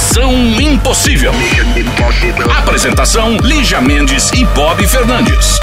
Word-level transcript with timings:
Missão 0.00 0.32
Impossível. 0.58 1.30
Apresentação: 2.58 3.36
Lígia 3.36 3.82
Mendes 3.82 4.32
e 4.32 4.46
Bob 4.46 4.86
Fernandes. 4.86 5.60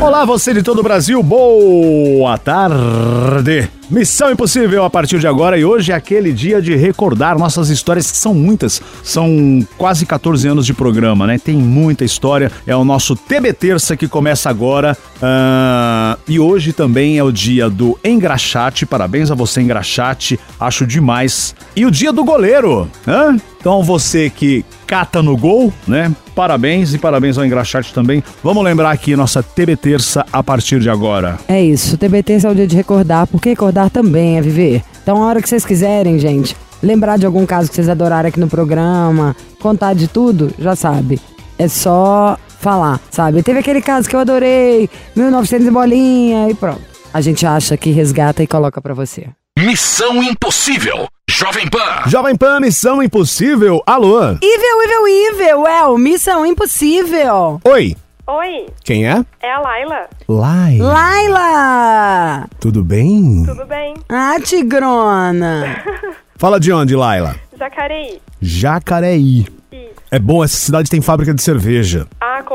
Olá, 0.00 0.24
você 0.24 0.54
de 0.54 0.62
todo 0.62 0.78
o 0.78 0.82
Brasil, 0.82 1.20
boa 1.24 2.38
tarde. 2.38 3.68
Missão 3.90 4.30
Impossível 4.30 4.84
a 4.84 4.90
partir 4.90 5.18
de 5.18 5.26
agora 5.26 5.58
e 5.58 5.64
hoje 5.64 5.92
é 5.92 5.94
aquele 5.94 6.30
dia 6.32 6.60
de 6.60 6.76
recordar 6.76 7.38
nossas 7.38 7.68
histórias, 7.68 8.10
que 8.10 8.16
são 8.18 8.32
muitas. 8.34 8.80
São 9.02 9.66
quase 9.76 10.04
14 10.06 10.46
anos 10.46 10.64
de 10.64 10.74
programa, 10.74 11.26
né? 11.26 11.38
Tem 11.38 11.56
muita 11.56 12.04
história. 12.04 12.52
É 12.66 12.76
o 12.76 12.84
nosso 12.84 13.16
TB 13.16 13.54
Terça 13.54 13.96
que 13.96 14.06
começa 14.06 14.48
agora. 14.48 14.96
Ah, 15.22 16.18
e 16.28 16.38
hoje 16.38 16.72
também 16.72 17.18
é 17.18 17.24
o 17.24 17.32
dia 17.32 17.68
do 17.68 17.98
Engraxate. 18.04 18.86
Parabéns 18.86 19.30
a 19.30 19.34
você, 19.34 19.62
Engraxate. 19.62 20.38
Acho 20.60 20.86
demais. 20.86 21.54
E 21.74 21.86
o 21.86 21.90
dia 21.90 22.12
do 22.12 22.22
goleiro. 22.24 22.88
Hã? 23.06 23.36
Então 23.60 23.82
você 23.82 24.30
que 24.30 24.64
cata 24.86 25.22
no 25.22 25.36
gol, 25.36 25.72
né? 25.86 26.14
Parabéns 26.34 26.94
e 26.94 26.98
parabéns 26.98 27.36
ao 27.36 27.44
Engraxate 27.44 27.92
também. 27.92 28.22
Vamos 28.42 28.64
lembrar 28.64 28.90
aqui 28.90 29.16
nossa 29.16 29.42
TB 29.42 29.76
Terça 29.76 30.24
a 30.32 30.42
partir 30.42 30.80
de 30.80 30.88
agora. 30.88 31.38
É 31.48 31.62
isso, 31.62 31.98
TBT 31.98 32.38
é 32.44 32.48
o 32.48 32.54
dia 32.54 32.66
de 32.66 32.76
recordar, 32.76 33.26
porque 33.26 33.50
recordar 33.50 33.90
também 33.90 34.38
é 34.38 34.40
viver. 34.40 34.82
Então, 35.02 35.22
a 35.22 35.26
hora 35.26 35.42
que 35.42 35.48
vocês 35.48 35.64
quiserem, 35.64 36.18
gente, 36.18 36.56
lembrar 36.82 37.18
de 37.18 37.26
algum 37.26 37.44
caso 37.44 37.68
que 37.68 37.74
vocês 37.74 37.88
adoraram 37.88 38.28
aqui 38.28 38.38
no 38.38 38.48
programa, 38.48 39.34
contar 39.60 39.94
de 39.94 40.06
tudo, 40.06 40.52
já 40.58 40.76
sabe. 40.76 41.20
É 41.58 41.66
só 41.66 42.38
falar, 42.60 43.00
sabe? 43.10 43.42
Teve 43.42 43.58
aquele 43.58 43.80
caso 43.80 44.08
que 44.08 44.14
eu 44.14 44.20
adorei, 44.20 44.88
1900 45.16 45.66
e 45.66 45.70
bolinha, 45.70 46.50
e 46.50 46.54
pronto. 46.54 46.82
A 47.12 47.20
gente 47.20 47.46
acha 47.46 47.76
que 47.76 47.90
resgata 47.90 48.42
e 48.42 48.46
coloca 48.46 48.80
pra 48.80 48.94
você. 48.94 49.28
Missão 49.58 50.22
Impossível. 50.22 51.08
Jovem 51.28 51.68
Pan. 51.68 52.08
Jovem 52.08 52.36
Pan, 52.36 52.60
Missão 52.60 53.02
Impossível. 53.02 53.82
Alô? 53.84 54.20
Evil, 54.22 54.82
evil, 54.84 55.08
evil, 55.08 55.66
é 55.66 55.82
o 55.84 55.98
Missão 55.98 56.46
Impossível. 56.46 57.60
Oi, 57.64 57.96
Oi, 58.28 58.66
quem 58.84 59.08
é? 59.08 59.24
é 59.42 59.52
a 59.52 59.58
Laila. 59.58 60.08
Lai. 60.28 60.78
Laila! 60.78 62.46
Tudo 62.60 62.84
bem? 62.84 63.42
Tudo 63.44 63.66
bem? 63.66 63.94
Ah, 64.08 64.36
tigrona! 64.40 65.82
Fala 66.38 66.60
de 66.60 66.72
onde, 66.72 66.94
Laila? 66.94 67.34
Jacareí. 67.58 68.22
Jacareí. 68.40 69.40
Isso. 69.72 69.90
É 70.12 70.20
bom, 70.20 70.44
essa 70.44 70.56
cidade 70.56 70.88
tem 70.88 71.00
fábrica 71.00 71.34
de 71.34 71.42
cerveja. 71.42 72.06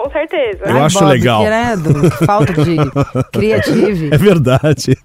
Com 0.03 0.11
certeza. 0.11 0.65
Eu 0.65 0.75
Ai, 0.75 0.81
acho 0.81 0.99
Bob, 0.99 1.07
legal. 1.09 1.45
Credo, 1.45 2.11
falta 2.25 2.53
de 2.53 2.75
criativo. 3.31 4.13
É 4.13 4.17
verdade. 4.17 4.97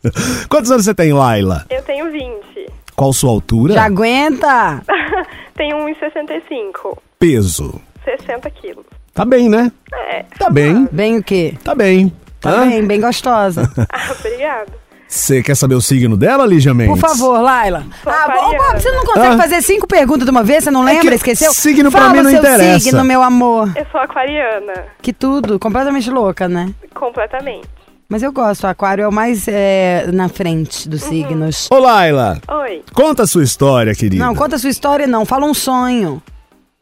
Quantos 0.48 0.72
anos 0.72 0.84
você 0.84 0.92
tem, 0.92 1.12
Laila? 1.12 1.64
Eu 1.70 1.80
tenho 1.82 2.10
20. 2.10 2.66
Qual 2.96 3.12
sua 3.12 3.30
altura? 3.30 3.74
Já 3.74 3.84
aguenta? 3.84 4.82
tenho 5.54 5.76
1,65. 5.86 6.98
Peso. 7.16 7.80
60 8.04 8.50
quilos. 8.50 8.84
Tá 9.14 9.24
bem, 9.24 9.48
né? 9.48 9.70
É. 10.10 10.24
Tá 10.36 10.50
bem, 10.50 10.88
Bem 10.90 11.18
o 11.18 11.22
quê? 11.22 11.54
tá 11.62 11.76
bem. 11.76 12.12
Tá 12.40 12.50
Hã? 12.50 12.68
bem, 12.68 12.84
bem 12.84 13.00
gostosa. 13.00 13.70
Ah, 13.92 14.12
obrigada. 14.18 14.72
Você 15.08 15.42
quer 15.42 15.56
saber 15.56 15.74
o 15.74 15.80
signo 15.80 16.16
dela, 16.18 16.44
Lígia 16.44 16.74
Mendes? 16.74 17.00
Por 17.00 17.08
favor, 17.08 17.40
Laila. 17.40 17.86
Ah, 18.04 18.26
ô, 18.46 18.50
Bob, 18.56 18.78
você 18.80 18.90
não 18.90 19.04
consegue 19.06 19.34
Ah. 19.34 19.38
fazer 19.38 19.62
cinco 19.62 19.86
perguntas 19.86 20.24
de 20.26 20.30
uma 20.30 20.42
vez? 20.44 20.64
Você 20.64 20.70
não 20.70 20.86
É 20.86 20.92
lembra? 20.92 21.08
que 21.08 21.14
Esqueceu? 21.14 21.52
signo 21.54 21.90
pra 21.90 22.02
Fala 22.02 22.12
mim 22.12 22.22
não 22.22 22.30
seu 22.30 22.38
interessa. 22.40 22.80
signo, 22.80 23.02
meu 23.04 23.22
amor. 23.22 23.72
Eu 23.74 23.86
sou 23.90 24.00
aquariana. 24.00 24.84
Que 25.00 25.12
tudo, 25.14 25.58
completamente 25.58 26.10
louca, 26.10 26.46
né? 26.46 26.74
Completamente. 26.94 27.66
Mas 28.06 28.22
eu 28.22 28.30
gosto, 28.32 28.64
o 28.64 28.66
aquário 28.66 29.02
é 29.04 29.08
o 29.08 29.12
mais 29.12 29.46
é, 29.48 30.06
na 30.12 30.28
frente 30.28 30.86
dos 30.88 31.02
signos. 31.02 31.68
Ô, 31.70 31.78
Laila, 31.78 32.38
Oi. 32.48 32.82
conta 32.94 33.22
a 33.22 33.26
sua 33.26 33.42
história, 33.44 33.94
querida. 33.94 34.22
Não, 34.24 34.34
conta 34.34 34.56
a 34.56 34.58
sua 34.58 34.70
história 34.70 35.06
não, 35.06 35.24
fala 35.24 35.46
um 35.46 35.54
sonho. 35.54 36.22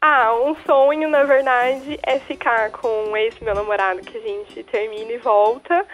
Ah, 0.03 0.33
um 0.47 0.55
sonho, 0.67 1.09
na 1.09 1.25
verdade, 1.25 1.99
é 2.05 2.19
ficar 2.21 2.71
com 2.71 3.17
esse 3.17 3.43
meu 3.43 3.55
namorado 3.57 4.01
que 4.03 4.17
a 4.19 4.21
gente 4.21 4.63
termina 4.71 5.13
e 5.13 5.19
volta. 5.19 5.85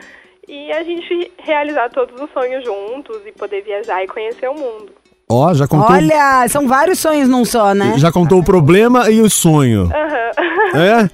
E 0.48 0.72
a 0.72 0.82
gente 0.82 1.32
realizar 1.38 1.88
todos 1.90 2.20
os 2.20 2.30
sonhos 2.32 2.64
juntos 2.64 3.20
e 3.26 3.32
poder 3.32 3.62
viajar 3.62 4.02
e 4.02 4.08
conhecer 4.08 4.48
o 4.48 4.54
mundo. 4.54 4.90
Ó, 5.30 5.54
já 5.54 5.66
contou... 5.66 5.94
Olha, 5.94 6.46
são 6.48 6.66
vários 6.66 6.98
sonhos 6.98 7.28
num 7.28 7.44
só, 7.44 7.72
né? 7.72 7.94
Já 7.96 8.12
contou 8.12 8.40
o 8.40 8.44
problema 8.44 9.10
e 9.10 9.20
o 9.20 9.30
sonho. 9.30 9.88
Aham. 9.94 10.78
É? 10.78 11.10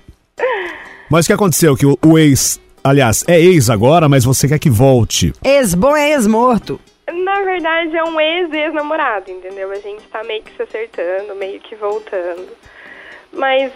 Mas 1.11 1.25
o 1.25 1.29
que 1.29 1.33
aconteceu? 1.33 1.77
Que 1.77 1.87
o, 1.87 1.99
o 2.05 2.19
ex... 2.19 2.61
Aliás, 2.83 3.25
é 3.29 3.39
ex 3.39 3.69
agora, 3.69 4.09
mas 4.09 4.25
você 4.25 4.49
quer 4.49 4.59
que 4.59 4.71
volte. 4.71 5.33
Ex-bom 5.45 5.97
é 5.97 6.13
ex-morto. 6.13 6.81
Na 7.13 7.43
verdade, 7.43 7.97
é 7.97 8.05
um 8.05 8.21
ex-ex-namorado, 8.21 9.31
entendeu? 9.31 9.71
A 9.71 9.77
gente 9.77 10.03
tá 10.11 10.25
meio 10.25 10.43
que 10.43 10.57
se 10.57 10.63
acertando, 10.63 11.35
meio 11.37 11.61
que 11.61 11.75
voltando. 11.77 12.49
Mas, 13.33 13.73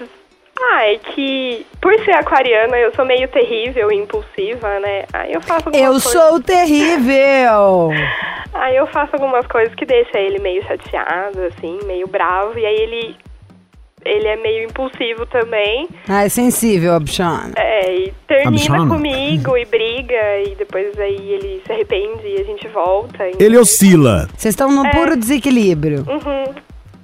ah, 0.60 0.84
é 0.86 0.98
que 0.98 1.66
por 1.80 1.92
ser 2.04 2.12
aquariana, 2.12 2.76
eu 2.78 2.94
sou 2.94 3.04
meio 3.04 3.26
terrível 3.28 3.90
e 3.90 3.96
impulsiva, 3.96 4.78
né? 4.80 5.04
Aí 5.12 5.32
eu 5.32 5.40
faço 5.40 5.68
algumas 5.68 5.80
Eu 5.84 5.90
coisas... 5.92 6.12
sou 6.12 6.40
terrível. 6.42 7.90
Aí 8.54 8.76
eu 8.76 8.86
faço 8.86 9.14
algumas 9.14 9.46
coisas 9.46 9.74
que 9.74 9.84
deixam 9.86 10.20
ele 10.20 10.38
meio 10.38 10.62
chateado, 10.64 11.40
assim, 11.44 11.78
meio 11.86 12.06
bravo. 12.06 12.58
E 12.58 12.66
aí 12.66 12.76
ele... 12.76 13.16
Ele 14.04 14.26
é 14.26 14.36
meio 14.36 14.64
impulsivo 14.64 15.24
também. 15.26 15.88
Ah, 16.08 16.24
é 16.24 16.28
sensível, 16.28 16.92
a 16.92 16.98
bichona. 16.98 17.52
É, 17.56 17.94
e 17.94 18.12
termina 18.26 18.88
comigo 18.88 19.56
e 19.56 19.64
briga. 19.64 20.40
E 20.44 20.56
depois 20.56 20.98
aí 20.98 21.32
ele 21.34 21.62
se 21.64 21.72
arrepende 21.72 22.26
e 22.26 22.40
a 22.40 22.44
gente 22.44 22.66
volta. 22.66 23.24
Ele 23.38 23.56
oscila. 23.56 24.26
Vocês 24.36 24.52
estão 24.54 24.72
no 24.72 24.84
É. 24.84 24.90
puro 24.90 25.16
desequilíbrio. 25.16 26.04
Uhum, 26.08 26.52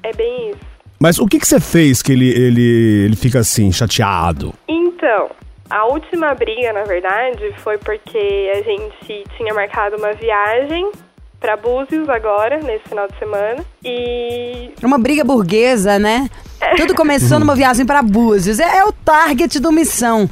é 0.03 0.13
bem 0.13 0.51
isso. 0.51 0.68
Mas 0.99 1.19
o 1.19 1.27
que, 1.27 1.39
que 1.39 1.47
você 1.47 1.61
fez 1.61 2.03
que 2.03 2.13
ele, 2.13 2.29
ele, 2.29 3.05
ele 3.05 3.17
fica 3.17 3.39
assim, 3.39 3.71
chateado? 3.71 4.53
Então, 4.67 5.31
a 5.71 5.87
última 5.87 6.35
briga, 6.35 6.73
na 6.73 6.85
verdade, 6.85 7.55
foi 7.59 7.79
porque 7.79 8.53
a 8.53 8.63
gente 8.63 9.25
tinha 9.37 9.55
marcado 9.55 9.97
uma 9.97 10.13
viagem 10.13 10.91
pra 11.39 11.57
Búzios 11.57 12.09
agora, 12.09 12.59
nesse 12.59 12.89
final 12.89 13.07
de 13.07 13.19
semana. 13.19 13.65
E. 13.85 14.71
É 14.81 14.87
Uma 14.87 14.99
briga 14.99 15.25
burguesa, 15.25 15.99
né? 15.99 16.29
Tudo 16.77 16.95
começou 16.95 17.39
numa 17.41 17.55
viagem 17.55 17.87
pra 17.87 18.03
Búzios. 18.03 18.59
É, 18.59 18.79
é 18.79 18.85
o 18.85 18.93
target 18.93 19.61
do 19.61 19.71
Missão. 19.71 20.29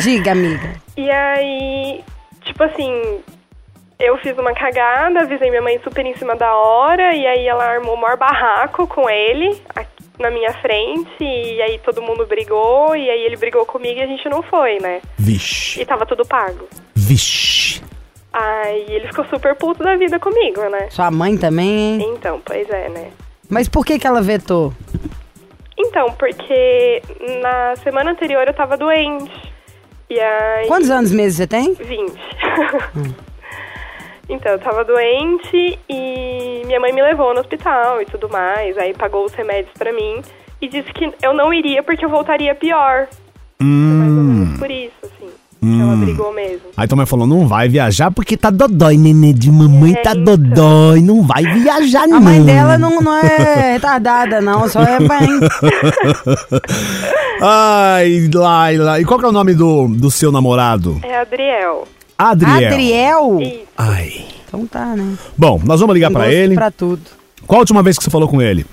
Diga, 0.00 0.32
amiga. 0.32 0.76
E 0.98 1.08
aí, 1.08 2.02
tipo 2.42 2.60
assim. 2.64 3.20
Eu 3.98 4.16
fiz 4.18 4.38
uma 4.38 4.54
cagada, 4.54 5.22
avisei 5.22 5.50
minha 5.50 5.60
mãe 5.60 5.80
super 5.82 6.06
em 6.06 6.16
cima 6.16 6.36
da 6.36 6.54
hora, 6.54 7.14
e 7.16 7.26
aí 7.26 7.48
ela 7.48 7.64
armou 7.64 7.94
o 7.94 8.00
maior 8.00 8.16
barraco 8.16 8.86
com 8.86 9.10
ele 9.10 9.60
aqui 9.74 10.04
na 10.20 10.30
minha 10.30 10.52
frente, 10.54 11.20
e 11.20 11.60
aí 11.60 11.80
todo 11.80 12.00
mundo 12.00 12.24
brigou, 12.24 12.94
e 12.94 13.10
aí 13.10 13.22
ele 13.22 13.36
brigou 13.36 13.66
comigo 13.66 13.98
e 13.98 14.02
a 14.02 14.06
gente 14.06 14.28
não 14.28 14.40
foi, 14.40 14.78
né? 14.78 15.00
Vixe. 15.18 15.82
E 15.82 15.84
tava 15.84 16.06
tudo 16.06 16.24
pago. 16.24 16.68
Vixe. 16.94 17.82
Aí 18.32 18.86
ele 18.88 19.08
ficou 19.08 19.24
super 19.24 19.56
puto 19.56 19.82
da 19.82 19.96
vida 19.96 20.20
comigo, 20.20 20.60
né? 20.68 20.88
Sua 20.90 21.10
mãe 21.10 21.36
também, 21.36 22.00
hein? 22.00 22.14
Então, 22.14 22.40
pois 22.44 22.70
é, 22.70 22.88
né? 22.88 23.10
Mas 23.50 23.68
por 23.68 23.84
que 23.84 23.98
que 23.98 24.06
ela 24.06 24.22
vetou? 24.22 24.72
Então, 25.76 26.12
porque 26.12 27.02
na 27.42 27.74
semana 27.76 28.12
anterior 28.12 28.46
eu 28.46 28.54
tava 28.54 28.76
doente. 28.76 29.52
E 30.08 30.20
aí. 30.20 30.68
Quantos 30.68 30.88
anos 30.88 31.10
meses 31.10 31.36
você 31.36 31.46
tem? 31.48 31.74
20. 31.74 32.12
Então, 34.28 34.52
eu 34.52 34.58
tava 34.58 34.84
doente 34.84 35.78
e 35.88 36.62
minha 36.66 36.78
mãe 36.80 36.92
me 36.92 37.02
levou 37.02 37.32
no 37.34 37.40
hospital 37.40 38.00
e 38.02 38.06
tudo 38.06 38.28
mais. 38.28 38.76
Aí 38.78 38.92
pagou 38.94 39.24
os 39.24 39.32
remédios 39.32 39.72
pra 39.78 39.92
mim 39.92 40.20
e 40.60 40.68
disse 40.68 40.92
que 40.92 41.10
eu 41.22 41.32
não 41.34 41.52
iria 41.52 41.82
porque 41.82 42.04
eu 42.04 42.10
voltaria 42.10 42.54
pior. 42.54 43.06
Mais 43.60 44.10
ou 44.12 44.22
menos 44.22 44.58
por 44.58 44.70
isso, 44.70 44.92
assim. 45.04 45.28
Que 45.60 45.80
ela 45.82 45.96
brigou 45.96 46.32
mesmo. 46.32 46.68
Aí 46.76 46.86
tua 46.86 46.94
mãe 46.96 47.04
falou, 47.06 47.26
não 47.26 47.48
vai 47.48 47.68
viajar 47.68 48.12
porque 48.12 48.36
tá 48.36 48.48
dodói, 48.48 48.96
nenê 48.96 49.32
de 49.32 49.50
mamãe 49.50 49.92
É, 49.92 50.02
tá 50.02 50.12
então. 50.12 50.36
dodói, 50.36 51.00
não 51.00 51.22
vai 51.26 51.42
viajar 51.42 52.06
não. 52.06 52.18
A 52.18 52.20
mãe 52.20 52.44
dela 52.44 52.78
não, 52.78 53.00
não 53.00 53.12
é 53.18 53.72
retardada, 53.72 54.40
não. 54.40 54.68
Só 54.68 54.80
é 54.82 54.98
bem. 55.00 55.40
Ai, 57.42 58.28
Laila. 58.32 59.00
E 59.00 59.04
qual 59.04 59.18
que 59.18 59.24
é 59.26 59.28
o 59.28 59.32
nome 59.32 59.54
do, 59.54 59.88
do 59.88 60.10
seu 60.10 60.30
namorado? 60.30 61.00
É 61.02 61.18
Adriel. 61.18 61.88
Adriel. 62.18 62.72
Adriel? 62.72 63.38
Ai. 63.76 64.26
Então 64.48 64.66
tá, 64.66 64.86
né? 64.96 65.16
Bom, 65.36 65.60
nós 65.64 65.78
vamos 65.78 65.94
ligar 65.94 66.10
gosto 66.10 66.34
ele. 66.34 66.54
Pra 66.54 66.70
tudo. 66.70 67.02
Qual 67.46 67.58
a 67.58 67.60
última 67.60 67.82
vez 67.82 67.96
que 67.96 68.02
você 68.02 68.10
falou 68.10 68.28
com 68.28 68.42
ele? 68.42 68.66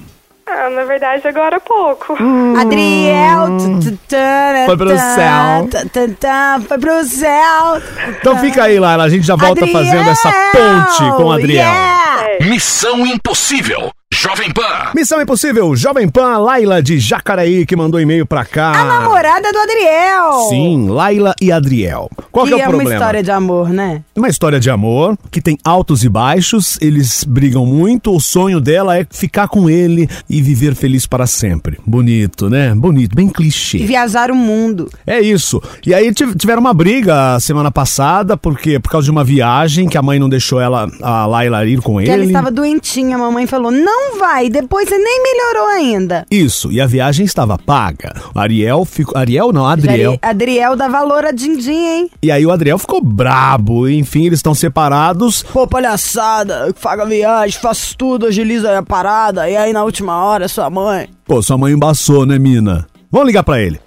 Ah, 0.47 0.69
na 0.69 0.83
verdade, 0.83 1.27
agora 1.27 1.57
há 1.57 1.59
pouco. 1.59 2.13
Adriel. 2.59 3.57
tu, 3.81 3.97
tará, 4.07 4.65
Foi 4.65 4.77
pro 4.77 4.89
céu. 4.97 6.62
Foi 6.68 6.77
pro 6.80 7.03
céu. 7.03 7.81
Então 8.19 8.38
fica 8.39 8.63
aí, 8.63 8.80
Laila. 8.80 9.03
A 9.03 9.09
gente 9.09 9.25
já 9.25 9.36
volta 9.36 9.62
Adriel, 9.65 9.74
fazendo 9.83 10.09
essa 10.09 10.31
ponte 10.51 11.18
com 11.18 11.24
o 11.25 11.31
Adriel. 11.31 11.65
yeah! 11.65 12.45
Missão 12.50 13.06
Impossível. 13.06 13.91
Jovem 14.13 14.52
Pan. 14.54 14.92
Missão 14.96 15.19
Impossível, 15.22 15.75
Jovem 15.75 16.07
Pan, 16.07 16.38
Laila 16.38 16.81
de 16.81 17.00
Jacareí, 17.00 17.66
que 17.66 17.75
mandou 17.75 18.00
e-mail 18.00 18.25
pra 18.25 18.46
cá. 18.46 18.72
A 18.72 18.86
namorada 18.86 19.52
do 19.52 19.57
Adriel. 19.60 20.50
Sim, 20.50 20.88
Laila 20.90 21.34
e 21.42 21.52
Adriel. 21.52 22.10
Qual 22.31 22.46
que, 22.46 22.54
que 22.54 22.62
é 22.62 22.63
o 22.63 22.66
é 22.66 22.68
uma 22.68 22.69
problema? 22.78 22.96
história 22.96 23.24
de 23.24 23.31
amor, 23.31 23.69
né? 23.69 24.04
Uma 24.16 24.30
história 24.30 24.60
de 24.60 24.69
amor 24.69 25.18
que 25.31 25.42
tem 25.42 25.57
altos 25.63 26.04
e 26.04 26.10
baixos, 26.10 26.78
eles 26.81 27.24
brigam 27.24 27.66
muito. 27.66 28.16
O 28.16 28.19
sonho 28.19 28.62
dela 28.62 28.98
é 28.98 29.06
ficar 29.10 29.48
com 29.48 29.69
ele 29.69 30.08
e 30.30 30.42
viver 30.42 30.75
feliz 30.75 31.06
para 31.08 31.25
sempre. 31.28 31.78
Bonito, 31.86 32.50
né? 32.50 32.74
Bonito, 32.75 33.16
bem 33.16 33.28
E 33.28 33.31
clichê. 33.31 33.80
viajar 33.80 34.31
o 34.31 34.36
mundo. 34.36 34.90
É 35.06 35.19
isso. 35.19 35.62
E 35.86 35.94
aí 35.94 36.13
tiv- 36.13 36.36
tiveram 36.36 36.62
uma 36.62 36.74
briga 36.74 37.36
a 37.36 37.40
semana 37.40 37.72
passada, 37.72 38.38
porque 38.38 38.80
por 38.80 38.90
causa 38.92 39.06
de 39.06 39.12
uma 39.12 39.24
viagem 39.24 39.88
que 39.90 39.98
a 39.98 40.01
mãe 40.01 40.19
não 40.19 40.30
deixou 40.30 40.62
ela, 40.62 40.88
a 41.01 41.25
Laila 41.25 41.66
ir 41.66 41.81
com 41.81 41.98
Que 41.98 42.04
ele. 42.04 42.12
ela 42.12 42.24
estava 42.25 42.51
doentinha, 42.51 43.16
a 43.16 43.19
mamãe 43.19 43.46
falou: 43.48 43.72
não 43.72 43.94
vai, 44.18 44.50
depois 44.50 44.88
você 44.88 44.97
nem 44.97 45.24
melhorou 45.24 45.68
ainda. 45.68 46.25
Isso, 46.30 46.71
e 46.71 46.80
a 46.81 46.88
viagem 46.88 47.25
estava 47.25 47.57
paga. 47.57 48.13
O 48.33 48.39
Ariel 48.39 48.86
ficou. 48.86 49.18
Ariel 49.18 49.51
não, 49.51 49.65
Adriel. 49.65 50.18
Adriel 50.21 50.75
dá 50.75 50.88
valor 50.88 51.25
a 51.25 51.31
Dindim, 51.31 51.71
hein? 51.71 52.09
E 52.21 52.31
aí 52.31 52.45
o 52.45 52.51
Adriel 52.51 52.77
ficou 52.77 53.01
brabo. 53.01 53.88
Enfim, 53.88 54.25
eles 54.25 54.39
estão 54.39 54.53
separados. 54.53 55.44
Pô, 55.44 55.68
palhaçada, 55.68 56.74
paga 56.81 57.03
a 57.03 57.06
viagem, 57.06 57.59
faço 57.59 57.95
tudo, 57.97 58.27
agiliza 58.27 58.77
a 58.77 58.83
parada, 58.83 59.50
e 59.50 59.56
aí 59.56 59.74
na 59.74 59.83
última 59.83 60.24
hora 60.24 60.48
sua 60.48 60.69
mãe. 60.69 61.07
Pô, 61.25 61.41
sua 61.41 61.57
mãe 61.57 61.74
embaçou, 61.74 62.25
né, 62.25 62.38
mina? 62.38 62.88
Vamos 63.12 63.27
ligar 63.27 63.44
pra 63.44 63.59
ele. 63.62 63.80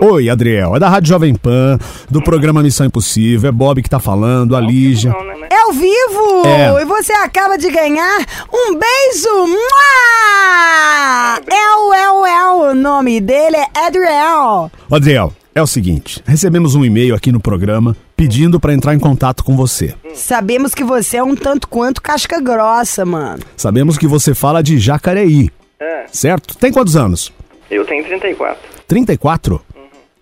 Oi, 0.00 0.30
Adriel. 0.30 0.76
É 0.76 0.78
da 0.78 0.88
Rádio 0.88 1.08
Jovem 1.08 1.34
Pan, 1.34 1.76
do 2.08 2.22
programa 2.22 2.62
Missão 2.62 2.86
Impossível. 2.86 3.48
É 3.48 3.52
Bob 3.52 3.82
que 3.82 3.90
tá 3.90 3.98
falando, 3.98 4.54
a 4.54 4.60
Lígia. 4.60 5.10
Não, 5.10 5.24
né? 5.24 5.48
É 5.50 5.57
ao 5.68 5.72
vivo! 5.72 6.46
É. 6.46 6.82
E 6.82 6.84
você 6.86 7.12
acaba 7.12 7.58
de 7.58 7.70
ganhar 7.70 8.18
um 8.52 8.74
beijo! 8.74 9.46
Mua! 9.46 11.40
É 11.46 11.76
o, 11.76 11.92
é 11.94 12.10
o, 12.12 12.26
é 12.26 12.50
o 12.70 12.74
nome 12.74 13.20
dele 13.20 13.56
é 13.56 13.66
Adriel. 13.86 14.70
Adriel, 14.90 15.32
é 15.54 15.62
o 15.62 15.66
seguinte: 15.66 16.22
recebemos 16.26 16.74
um 16.74 16.84
e-mail 16.84 17.14
aqui 17.14 17.30
no 17.30 17.40
programa 17.40 17.94
pedindo 18.16 18.58
pra 18.58 18.72
entrar 18.72 18.94
em 18.94 18.98
contato 18.98 19.44
com 19.44 19.56
você. 19.56 19.94
Sabemos 20.14 20.74
que 20.74 20.82
você 20.82 21.18
é 21.18 21.22
um 21.22 21.36
tanto 21.36 21.68
quanto 21.68 22.00
casca 22.02 22.40
grossa, 22.40 23.04
mano. 23.04 23.42
Sabemos 23.56 23.96
que 23.98 24.06
você 24.06 24.34
fala 24.34 24.62
de 24.62 24.78
Jacareí, 24.78 25.50
É, 25.78 26.06
certo? 26.10 26.56
Tem 26.56 26.72
quantos 26.72 26.96
anos? 26.96 27.32
eu 27.70 27.84
tenho 27.84 28.02
34. 28.04 28.56
34? 28.88 29.60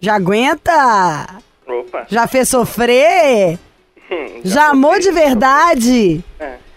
Já 0.00 0.16
aguenta? 0.16 1.40
Opa. 1.66 2.04
Já 2.08 2.26
fez 2.26 2.48
sofrer? 2.48 3.58
Já 4.44 4.70
amou 4.70 4.98
de 4.98 5.10
verdade? 5.10 6.22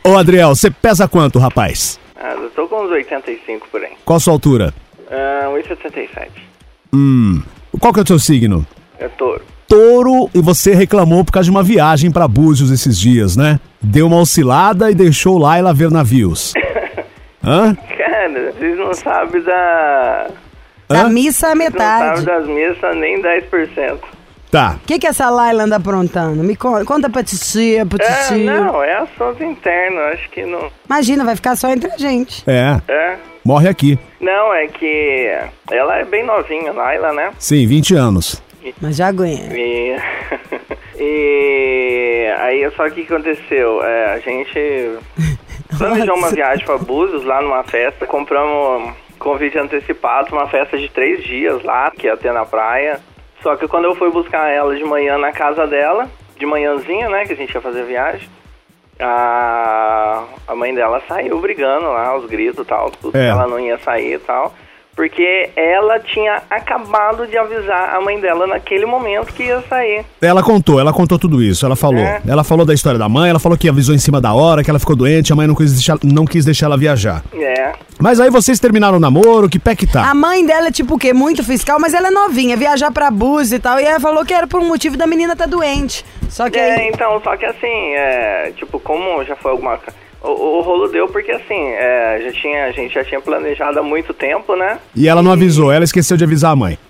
Ô, 0.03 0.17
Adriel, 0.17 0.55
você 0.55 0.71
pesa 0.71 1.07
quanto, 1.07 1.39
rapaz? 1.39 1.99
Ah, 2.15 2.33
eu 2.33 2.49
tô 2.51 2.67
com 2.67 2.83
uns 2.85 2.91
85 2.91 3.67
por 3.69 3.81
aí. 3.83 3.91
Qual 4.05 4.17
a 4.17 4.19
sua 4.19 4.33
altura? 4.33 4.73
Ah, 5.09 5.45
1,77. 5.53 6.29
Hum. 6.93 7.41
Qual 7.79 7.93
que 7.93 7.99
é 7.99 8.03
o 8.03 8.07
seu 8.07 8.19
signo? 8.19 8.65
É 8.97 9.07
touro. 9.07 9.41
Touro 9.67 10.29
e 10.33 10.41
você 10.41 10.73
reclamou 10.73 11.23
por 11.23 11.31
causa 11.31 11.45
de 11.45 11.51
uma 11.51 11.61
viagem 11.63 12.09
pra 12.11 12.27
Búzios 12.27 12.71
esses 12.71 12.99
dias, 12.99 13.35
né? 13.37 13.59
Deu 13.79 14.07
uma 14.07 14.17
oscilada 14.17 14.89
e 14.89 14.95
deixou 14.95 15.37
Laila 15.37 15.73
ver 15.73 15.91
navios. 15.91 16.53
Hã? 17.43 17.75
Cara, 17.75 18.51
vocês 18.51 18.77
não 18.77 18.93
sabem 18.93 19.41
da... 19.43 20.27
Da 20.89 21.01
Hã? 21.03 21.09
missa 21.09 21.49
à 21.49 21.55
Vocês 21.55 21.71
não 21.71 21.79
sabem 21.79 22.09
metade. 22.09 22.25
das 22.25 22.47
missas 22.47 22.97
nem 22.97 23.21
10%. 23.21 23.97
Tá. 24.51 24.79
O 24.83 24.87
que, 24.87 24.97
que 24.97 25.05
essa 25.07 25.29
Laila 25.29 25.63
anda 25.63 25.75
aprontando? 25.75 26.43
Me 26.43 26.55
conta, 26.55 26.83
conta 26.83 27.09
pra 27.09 27.23
titia, 27.23 27.85
pro 27.85 28.01
É, 28.01 28.27
tio. 28.27 28.37
não, 28.45 28.83
é 28.83 28.95
assunto 28.95 29.43
interno, 29.43 29.99
acho 30.13 30.27
que 30.31 30.43
não... 30.43 30.71
Imagina, 30.87 31.23
vai 31.23 31.35
ficar 31.35 31.55
só 31.55 31.69
entre 31.69 31.91
a 31.91 31.97
gente. 31.97 32.43
É. 32.49 32.81
É... 32.87 33.17
Morre 33.45 33.69
aqui. 33.69 33.97
Não, 34.19 34.53
é 34.53 34.67
que 34.67 35.31
ela 35.71 35.97
é 35.97 36.03
bem 36.05 36.25
novinha, 36.25 36.71
Laila, 36.71 37.13
né? 37.13 37.31
Sim, 37.37 37.65
20 37.67 37.93
anos. 37.95 38.43
Mas 38.81 38.97
já 38.97 39.07
aguenta. 39.07 39.55
E, 39.55 39.95
e 40.99 42.33
aí, 42.39 42.69
só 42.75 42.89
que 42.89 43.01
o 43.01 43.05
que 43.05 43.13
aconteceu? 43.13 43.83
É, 43.83 44.13
a 44.13 44.19
gente 44.19 44.97
planejou 45.77 46.15
uma 46.17 46.29
viagem 46.31 46.65
para 46.65 46.77
Búzios 46.77 47.23
lá 47.23 47.41
numa 47.41 47.63
festa, 47.63 48.05
compramos 48.05 48.93
convite 49.17 49.57
antecipado, 49.57 50.33
uma 50.33 50.47
festa 50.47 50.77
de 50.77 50.89
três 50.89 51.23
dias 51.23 51.61
lá, 51.63 51.91
que 51.91 52.07
ia 52.07 52.17
ter 52.17 52.33
na 52.33 52.45
praia. 52.45 52.99
Só 53.41 53.56
que 53.56 53.68
quando 53.68 53.86
eu 53.86 53.95
fui 53.95 54.09
buscar 54.12 54.50
ela 54.50 54.75
de 54.75 54.83
manhã 54.83 55.18
na 55.18 55.31
casa 55.31 55.65
dela, 55.65 56.07
de 56.38 56.45
manhãzinha, 56.45 57.09
né, 57.09 57.25
que 57.25 57.33
a 57.33 57.36
gente 57.36 57.53
ia 57.53 57.62
fazer 57.62 57.83
viagem, 57.86 58.30
a, 59.00 60.24
a 60.47 60.56
mãe 60.56 60.74
dela 60.74 61.01
saiu 61.07 61.39
brigando 61.39 61.86
lá, 61.86 62.15
os 62.18 62.25
gritos 62.25 62.63
e 62.65 62.68
tal, 62.68 62.91
É. 63.13 63.27
ela 63.30 63.47
não 63.47 63.59
ia 63.59 63.77
sair 63.80 64.13
e 64.15 64.19
tal. 64.19 64.53
Porque 64.99 65.49
ela 65.55 65.97
tinha 66.01 66.41
acabado 66.49 67.25
de 67.25 67.37
avisar 67.37 67.95
a 67.95 68.01
mãe 68.01 68.19
dela 68.19 68.45
naquele 68.45 68.85
momento 68.85 69.33
que 69.33 69.43
ia 69.43 69.63
sair. 69.69 70.03
Ela 70.21 70.43
contou, 70.43 70.77
ela 70.77 70.91
contou 70.91 71.17
tudo 71.17 71.41
isso, 71.41 71.65
ela 71.65 71.77
falou. 71.77 72.03
É. 72.03 72.21
Ela 72.27 72.43
falou 72.43 72.65
da 72.65 72.73
história 72.73 72.99
da 72.99 73.07
mãe, 73.07 73.29
ela 73.29 73.39
falou 73.39 73.57
que 73.57 73.69
avisou 73.69 73.95
em 73.95 73.97
cima 73.97 74.19
da 74.19 74.33
hora, 74.33 74.61
que 74.61 74.69
ela 74.69 74.77
ficou 74.77 74.97
doente, 74.97 75.31
a 75.31 75.37
mãe 75.37 75.47
não 75.47 75.55
quis 75.55 75.71
deixar, 75.71 75.97
não 76.03 76.25
quis 76.25 76.43
deixar 76.43 76.65
ela 76.65 76.77
viajar. 76.77 77.23
É. 77.33 77.71
Mas 77.97 78.19
aí 78.19 78.29
vocês 78.29 78.59
terminaram 78.59 78.97
o 78.97 78.99
namoro, 78.99 79.47
que 79.47 79.57
pé 79.57 79.73
que 79.73 79.87
tá? 79.87 80.03
A 80.03 80.13
mãe 80.13 80.45
dela 80.45 80.67
é 80.67 80.71
tipo 80.71 80.95
o 80.95 80.99
quê? 80.99 81.13
Muito 81.13 81.45
fiscal, 81.45 81.79
mas 81.79 81.93
ela 81.93 82.09
é 82.09 82.11
novinha, 82.11 82.57
viajar 82.57 82.91
pra 82.91 83.09
Búzios 83.09 83.53
e 83.53 83.59
tal. 83.59 83.79
E 83.79 83.85
ela 83.85 84.01
falou 84.01 84.25
que 84.25 84.33
era 84.33 84.47
por 84.47 84.59
um 84.59 84.67
motivo 84.67 84.97
da 84.97 85.07
menina 85.07 85.33
tá 85.33 85.45
doente. 85.45 86.05
Só 86.27 86.49
que 86.49 86.59
É, 86.59 86.75
aí... 86.75 86.89
então, 86.93 87.21
só 87.23 87.37
que 87.37 87.45
assim, 87.45 87.93
é, 87.93 88.51
tipo, 88.57 88.77
como 88.81 89.23
já 89.23 89.37
foi 89.37 89.51
alguma. 89.51 89.79
O, 90.21 90.57
o 90.57 90.62
rolo 90.62 90.88
deu 90.89 91.07
porque 91.07 91.31
assim, 91.31 91.56
é, 91.71 92.21
já 92.25 92.31
tinha, 92.33 92.66
a 92.66 92.71
gente 92.71 92.94
já 92.94 93.04
tinha 93.06 93.21
planejado 93.21 93.80
há 93.80 93.83
muito 93.83 94.13
tempo, 94.13 94.56
né? 94.56 94.77
E 94.95 95.07
ela 95.07 95.21
não 95.24 95.31
avisou, 95.31 95.71
ela 95.71 95.83
esqueceu 95.86 96.18
de 96.18 96.24
avisar 96.24 96.51
a 96.51 96.56
mãe. 96.56 96.77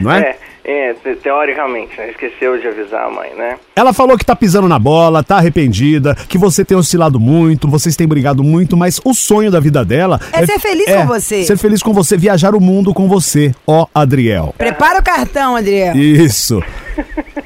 Não 0.00 0.10
é? 0.10 0.36
É, 0.64 0.90
é, 0.90 0.94
te- 0.94 1.14
teoricamente, 1.16 1.96
né? 1.96 2.10
Esqueceu 2.10 2.58
de 2.58 2.66
avisar 2.66 3.06
a 3.06 3.10
mãe, 3.10 3.30
né? 3.36 3.56
Ela 3.76 3.92
falou 3.92 4.18
que 4.18 4.24
tá 4.24 4.34
pisando 4.34 4.68
na 4.68 4.78
bola, 4.78 5.22
tá 5.22 5.36
arrependida, 5.36 6.14
que 6.28 6.36
você 6.36 6.64
tem 6.64 6.76
oscilado 6.76 7.20
muito, 7.20 7.68
vocês 7.68 7.94
têm 7.96 8.06
brigado 8.06 8.42
muito, 8.42 8.76
mas 8.76 9.00
o 9.04 9.14
sonho 9.14 9.50
da 9.50 9.60
vida 9.60 9.84
dela 9.84 10.20
É 10.32 10.44
ser 10.44 10.58
feliz 10.58 10.86
com 10.86 11.06
você. 11.06 11.44
Ser 11.44 11.56
feliz 11.58 11.82
com 11.82 11.92
você, 11.92 12.16
viajar 12.16 12.54
o 12.54 12.60
mundo 12.60 12.92
com 12.92 13.08
você, 13.08 13.54
ó 13.66 13.86
Adriel. 13.94 14.54
Prepara 14.58 14.98
o 14.98 15.02
cartão, 15.02 15.54
Adriel. 15.56 15.94
Isso. 15.96 16.62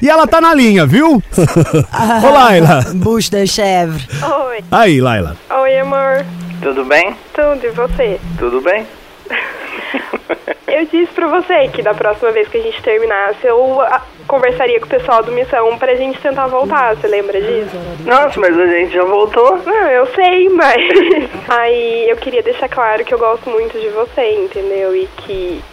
E 0.00 0.08
ela 0.08 0.26
tá 0.26 0.40
na 0.40 0.54
linha, 0.54 0.86
viu? 0.86 1.22
Ô, 2.24 2.30
Laila. 2.30 2.84
Bush 2.94 3.28
da 3.28 3.44
Chevre. 3.44 4.02
Oi. 4.46 4.64
Aí, 4.70 5.00
Laila. 5.00 5.36
Oi, 5.50 5.78
amor. 5.78 6.24
Tudo 6.62 6.84
bem? 6.84 7.14
Tudo, 7.32 7.66
e 7.66 7.70
você? 7.70 8.20
Tudo 8.38 8.60
bem? 8.60 8.86
Eu 10.66 10.84
disse 10.84 11.12
pra 11.12 11.26
você 11.26 11.68
que 11.68 11.82
da 11.82 11.94
próxima 11.94 12.30
vez 12.30 12.46
que 12.46 12.58
a 12.58 12.62
gente 12.62 12.80
terminasse, 12.82 13.44
eu 13.46 13.80
ah, 13.80 14.02
conversaria 14.26 14.78
com 14.78 14.86
o 14.86 14.88
pessoal 14.88 15.24
do 15.24 15.32
Missão 15.32 15.76
pra 15.78 15.96
gente 15.96 16.20
tentar 16.20 16.46
voltar. 16.46 16.94
Você 16.94 17.08
lembra 17.08 17.40
disso? 17.40 17.74
Nossa, 18.04 18.38
mas 18.38 18.56
a 18.56 18.66
gente 18.66 18.92
já 18.92 19.02
voltou. 19.02 19.58
Não, 19.64 19.90
eu 19.90 20.06
sei, 20.14 20.48
mas. 20.50 20.76
Aí 21.48 22.10
eu 22.10 22.16
queria 22.18 22.42
deixar 22.42 22.68
claro 22.68 23.04
que 23.04 23.14
eu 23.14 23.18
gosto 23.18 23.48
muito 23.48 23.80
de 23.80 23.88
você, 23.88 24.44
entendeu? 24.44 24.94
E 24.94 25.08
que 25.16 25.64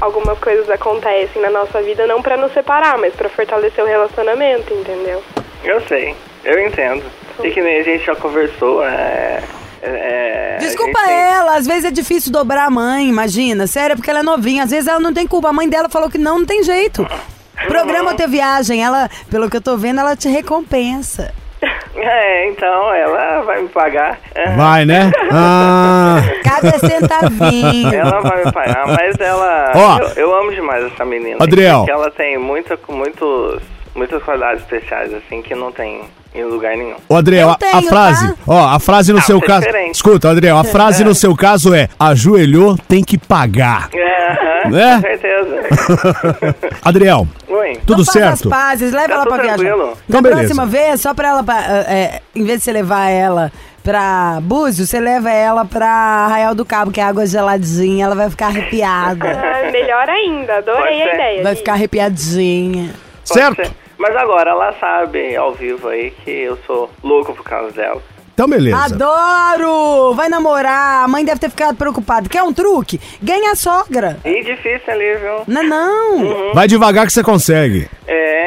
algumas 0.00 0.38
coisas 0.38 0.68
acontecem 0.70 1.40
na 1.42 1.50
nossa 1.50 1.80
vida 1.82 2.06
não 2.06 2.22
pra 2.22 2.36
nos 2.36 2.52
separar, 2.52 2.98
mas 2.98 3.14
pra 3.14 3.28
fortalecer 3.28 3.82
o 3.82 3.86
relacionamento, 3.86 4.72
entendeu? 4.74 5.22
Eu 5.64 5.80
sei, 5.88 6.14
eu 6.44 6.66
entendo. 6.66 7.02
E 7.42 7.50
que 7.50 7.60
nem 7.60 7.80
a 7.80 7.82
gente 7.82 8.04
já 8.04 8.16
conversou, 8.16 8.84
é. 8.84 9.42
é- 9.82 10.54
a 10.56 10.58
Desculpa 10.58 10.98
tem- 11.04 11.14
ela, 11.14 11.56
às 11.56 11.66
vezes 11.66 11.84
é 11.84 11.90
difícil 11.90 12.32
dobrar 12.32 12.64
a 12.66 12.70
mãe, 12.70 13.08
imagina. 13.08 13.66
Sério, 13.66 13.92
é 13.94 13.96
porque 13.96 14.10
ela 14.10 14.20
é 14.20 14.22
novinha. 14.24 14.64
Às 14.64 14.70
vezes 14.70 14.88
ela 14.88 14.98
não 15.00 15.12
tem 15.14 15.26
culpa. 15.26 15.48
A 15.48 15.52
mãe 15.52 15.68
dela 15.68 15.88
falou 15.88 16.10
que 16.10 16.18
não, 16.18 16.40
não 16.40 16.46
tem 16.46 16.62
jeito. 16.64 17.06
Programa 17.68 18.14
teu 18.14 18.28
viagem, 18.28 18.82
ela, 18.84 19.08
pelo 19.30 19.48
que 19.50 19.56
eu 19.56 19.60
tô 19.60 19.76
vendo, 19.76 20.00
ela 20.00 20.16
te 20.16 20.28
recompensa. 20.28 21.32
É, 22.00 22.48
então, 22.48 22.94
ela 22.94 23.42
vai 23.42 23.60
me 23.60 23.68
pagar. 23.68 24.20
Vai, 24.56 24.84
né? 24.84 25.10
Ah. 25.32 26.20
Cada 26.44 26.78
centavinho. 26.78 27.92
Ela 27.92 28.20
vai 28.20 28.44
me 28.44 28.52
pagar, 28.52 28.86
mas 28.86 29.18
ela. 29.18 29.72
Ó. 29.74 29.98
eu, 29.98 30.08
eu 30.16 30.34
amo 30.34 30.52
demais 30.52 30.84
essa 30.84 31.04
menina. 31.04 31.36
Adriel. 31.40 31.78
Porque 31.78 31.90
ela 31.90 32.10
tem 32.12 32.38
muita, 32.38 32.78
muitos, 32.88 33.60
muitas 33.98 34.22
qualidades 34.22 34.62
especiais, 34.62 35.12
assim, 35.12 35.42
que 35.42 35.54
não 35.54 35.70
tem 35.72 36.00
em 36.34 36.44
lugar 36.44 36.76
nenhum. 36.76 36.94
Ô, 37.08 37.16
Adriel, 37.16 37.48
Eu 37.48 37.50
a- 37.50 37.54
a, 37.54 37.56
tenho, 37.58 37.82
frase, 37.88 38.28
tá? 38.28 38.34
ó, 38.46 38.68
a 38.68 38.78
frase 38.78 39.12
no 39.12 39.18
Ah, 39.18 39.22
seu 39.22 39.38
é 39.38 39.40
caso. 39.40 39.66
diferente. 39.66 39.94
Escuta, 39.94 40.30
Adriel, 40.30 40.56
a 40.56 40.64
frase 40.64 41.02
no 41.04 41.14
seu 41.14 41.34
caso 41.36 41.74
é: 41.74 41.88
ajoelhou, 41.98 42.76
tem 42.88 43.02
que 43.02 43.18
pagar. 43.18 43.88
É, 43.94 44.68
Né? 44.68 44.94
com 44.96 45.00
certeza. 45.02 45.58
Adriel, 46.82 47.26
Oi. 47.48 47.78
tudo 47.86 48.02
Então 48.02 48.04
faz 48.04 48.08
certo? 48.12 48.32
as 48.54 48.60
pazes, 48.60 48.92
leva 48.92 49.08
Tá 49.08 49.14
ela 49.14 49.26
pra 49.26 49.36
viajar. 49.38 49.56
tranquilo. 49.56 49.86
Na 49.88 49.94
Então, 50.08 50.22
beleza. 50.22 50.40
próxima 50.40 50.66
vez, 50.66 51.00
só 51.00 51.14
pra 51.14 51.28
ela, 51.28 51.42
pra, 51.42 51.58
é, 51.60 51.92
é, 51.94 52.20
em 52.34 52.44
vez 52.44 52.58
de 52.58 52.64
você 52.64 52.72
levar 52.72 53.08
ela 53.08 53.50
pra 53.82 54.38
Búzios, 54.42 54.90
você 54.90 55.00
leva 55.00 55.30
ela 55.30 55.64
pra 55.64 55.88
Arraial 55.88 56.54
do 56.54 56.64
Cabo, 56.64 56.90
que 56.90 57.00
é 57.00 57.04
água 57.04 57.26
geladinha, 57.26 58.04
ela 58.04 58.14
vai 58.14 58.28
ficar 58.30 58.46
arrepiada. 58.48 59.26
Ah, 59.68 59.70
melhor 59.70 60.08
ainda, 60.08 60.56
adorei 60.58 61.02
a 61.02 61.14
ideia. 61.14 61.42
vai 61.42 61.54
ficar 61.54 61.72
arrepiadinha. 61.72 62.90
Pode 63.26 63.40
Certo? 63.40 63.56
ser. 63.56 63.70
Mas 63.98 64.14
agora 64.16 64.50
ela 64.50 64.72
sabe 64.74 65.34
ao 65.34 65.52
vivo 65.52 65.88
aí 65.88 66.10
que 66.10 66.30
eu 66.30 66.56
sou 66.66 66.90
louco 67.02 67.34
por 67.34 67.42
causa 67.44 67.72
dela. 67.72 68.00
Então, 68.32 68.48
beleza. 68.48 68.76
Adoro! 68.84 70.14
Vai 70.14 70.28
namorar, 70.28 71.04
a 71.04 71.08
mãe 71.08 71.24
deve 71.24 71.40
ter 71.40 71.50
ficado 71.50 71.76
preocupada. 71.76 72.28
Quer 72.28 72.44
um 72.44 72.52
truque? 72.52 73.00
Ganha 73.20 73.50
a 73.50 73.56
sogra. 73.56 74.16
E 74.24 74.44
difícil 74.44 74.92
ali, 74.92 75.16
viu? 75.16 75.42
Não, 75.48 75.64
não. 75.64 76.54
Vai 76.54 76.68
devagar 76.68 77.04
que 77.04 77.12
você 77.12 77.24
consegue. 77.24 77.88
É. 78.06 78.37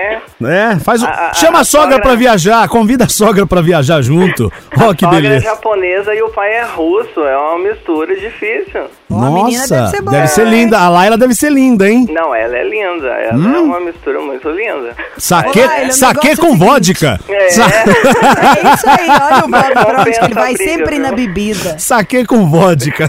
É, 0.43 0.79
faz 0.79 1.03
o... 1.03 1.05
A- 1.05 1.29
a- 1.29 1.33
Chama 1.33 1.59
a, 1.59 1.61
a 1.61 1.63
sogra 1.63 1.91
sogra- 1.91 2.01
pra 2.01 2.15
viajar, 2.15 2.67
convida 2.67 3.05
a 3.05 3.09
sogra 3.09 3.45
pra 3.45 3.61
viajar 3.61 4.01
junto. 4.01 4.51
Ó, 4.79 4.93
que 4.93 5.05
sogra 5.05 5.19
é 5.19 5.21
beleza. 5.21 5.45
japonesa 5.45 6.13
e 6.15 6.21
o 6.21 6.29
pai 6.29 6.51
é 6.53 6.63
russo. 6.63 7.19
É 7.21 7.37
uma 7.37 7.59
mistura 7.59 8.15
difícil. 8.15 8.81
Ó, 9.09 9.21
a 9.23 9.29
menina 9.29 9.61
Nossa, 9.61 9.75
deve 9.75 9.89
ser 9.89 10.01
boa, 10.01 10.11
deve 10.17 10.27
ser 10.29 10.47
linda. 10.47 10.79
A 10.79 10.89
Laila 10.89 11.17
deve 11.17 11.33
ser 11.35 11.51
linda, 11.51 11.89
hein? 11.89 12.07
Não, 12.09 12.33
ela 12.33 12.57
é 12.57 12.63
linda. 12.63 13.07
Ela 13.07 13.33
Hum? 13.37 13.55
é 13.55 13.59
uma 13.59 13.79
mistura 13.81 14.19
muito 14.21 14.49
linda. 14.49 14.95
Saque, 15.17 15.59
Laila, 15.59 15.91
saque 15.91 16.27
é 16.29 16.35
com 16.35 16.41
seguinte. 16.53 16.59
vodka. 16.59 17.19
É. 17.29 17.49
Sa- 17.51 17.65
É 17.65 18.73
isso 18.73 18.89
aí, 18.89 19.09
olha 19.09 19.45
o 19.45 19.47
Bob 19.47 19.73
pra 19.73 20.01
onde 20.01 20.09
ele 20.09 20.33
vai 20.33 20.53
briga, 20.53 20.71
sempre 20.71 20.95
viu? 20.95 21.03
na 21.03 21.11
bebida. 21.11 21.77
Saque 21.79 22.25
com 22.25 22.49
vodka. 22.49 23.07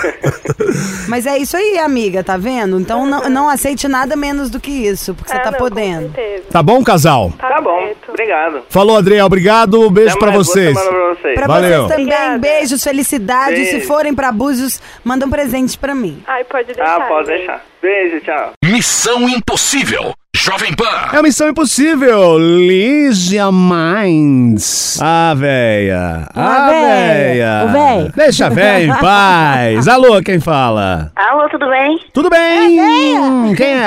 Mas 1.09 1.27
é 1.27 1.39
isso 1.39 1.57
aí, 1.57 1.79
amiga, 1.79 2.23
tá 2.23 2.37
vendo? 2.37 2.79
Então 2.81 3.07
não, 3.07 3.29
não 3.29 3.49
aceite 3.49 3.87
nada 3.89 4.17
menos 4.17 4.51
do 4.51 4.59
que 4.61 4.71
isso, 4.71 5.15
porque 5.15 5.31
você 5.31 5.37
Ah, 5.39 5.41
tá 5.41 5.51
não, 5.53 5.59
podendo. 5.59 6.13
Tá 6.51 6.63
bom, 6.63 6.83
casal? 6.83 7.02
Tá, 7.03 7.49
Tá 7.49 7.61
bom. 7.61 7.93
Obrigado. 8.09 8.63
Falou, 8.69 8.97
Adriel. 8.97 9.27
Obrigado. 9.27 9.91
Beijo 9.91 10.11
Até 10.17 10.21
pra 10.21 10.31
vocês. 10.31 10.73
pra 10.79 10.91
vocês. 11.15 11.35
Pra 11.35 11.47
Valeu. 11.47 11.69
vocês 11.69 11.89
também, 11.89 12.05
Obrigada. 12.07 12.39
beijos, 12.39 12.83
felicidades. 12.85 13.67
Se 13.69 13.73
Beijo. 13.73 13.87
forem 13.87 14.15
pra 14.15 14.31
Búzios, 14.33 14.81
manda 15.05 15.27
um 15.27 15.31
presente 15.31 15.77
pra 15.79 15.95
mim. 15.95 16.23
Ai, 16.27 16.45
pode 16.45 16.67
deixar. 16.67 16.97
Ah, 16.97 17.01
pode 17.09 17.27
gente. 17.29 17.39
deixar. 17.39 17.65
Beijo, 17.81 18.21
tchau. 18.21 18.53
Missão 18.65 19.29
Impossível. 19.29 20.13
Jovem 20.37 20.73
Pan. 20.75 21.11
É 21.13 21.19
a 21.19 21.23
missão 21.23 21.47
impossível. 21.49 22.39
Lígia 22.39 23.51
Minds. 23.53 24.99
Ah, 25.01 25.35
véia. 25.37 26.27
Ah, 26.35 26.67
Ah, 26.67 26.71
véia. 26.71 27.67
véi. 27.67 28.13
Deixa 28.17 28.47
a 28.47 28.49
véia 28.49 28.87
em 28.87 28.97
paz. 28.99 29.87
Alô, 29.87 30.21
quem 30.23 30.41
fala? 30.41 31.13
Alô, 31.15 31.49
tudo 31.51 31.69
bem? 31.69 31.99
Tudo 32.15 32.31
bem? 32.31 33.55
Quem 33.55 33.67
é? 33.75 33.87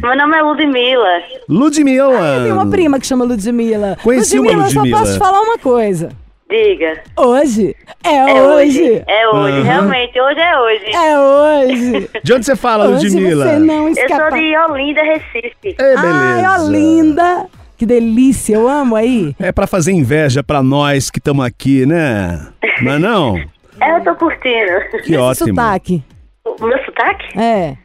Meu 0.00 0.16
nome 0.16 0.36
é 0.38 0.42
Ludmilla. 0.42 1.22
Ludmilla. 1.48 2.40
Tem 2.44 2.52
uma 2.52 2.66
prima 2.70 3.00
que 3.00 3.06
chama 3.06 3.24
Ludmilla. 3.24 3.98
Conheci 4.02 4.38
uma 4.38 4.44
Ludmilla, 4.52 4.68
eu 4.68 4.70
só 4.72 4.78
Ludmilla. 4.78 4.98
posso 5.00 5.12
te 5.14 5.18
falar 5.18 5.40
uma 5.40 5.58
coisa. 5.58 6.08
Diga. 6.48 7.02
Hoje 7.16 7.76
é, 8.02 8.14
É 8.14 8.42
hoje. 8.42 8.80
hoje. 8.82 9.04
É 9.06 9.28
hoje, 9.28 9.52
Aham. 9.58 9.62
realmente. 9.64 10.20
Hoje 10.20 10.40
é 10.40 10.58
hoje. 10.58 10.84
É 10.94 11.18
hoje. 11.20 12.10
De 12.24 12.32
onde 12.32 12.46
você 12.46 12.56
fala, 12.56 12.88
hoje 12.88 13.08
Ludmilla? 13.08 13.44
você 13.44 13.58
não 13.58 13.88
Eu 13.88 13.94
sou 13.94 14.04
escapa. 14.04 14.30
de 14.38 14.56
Olinda, 14.56 15.02
Recife. 15.02 15.76
É, 15.78 15.96
beleza. 15.96 16.08
Ai, 16.08 16.44
ó, 16.46 16.68
linda. 16.70 17.46
Que 17.76 17.84
delícia, 17.86 18.54
eu 18.54 18.66
amo 18.68 18.96
aí. 18.96 19.36
É 19.38 19.52
pra 19.52 19.66
fazer 19.66 19.92
inveja 19.92 20.42
pra 20.42 20.62
nós 20.62 21.10
que 21.10 21.18
estamos 21.18 21.44
aqui, 21.44 21.84
né? 21.86 22.46
Mas 22.82 23.00
não? 23.00 23.36
É, 23.80 23.96
eu 23.96 24.02
tô 24.02 24.12
curtindo. 24.16 24.72
Que 25.04 25.12
Esse 25.12 25.16
ótimo. 25.16 25.48
sotaque. 25.50 26.02
O 26.44 26.64
meu 26.66 26.84
sotaque? 26.84 27.38
É. 27.38 27.76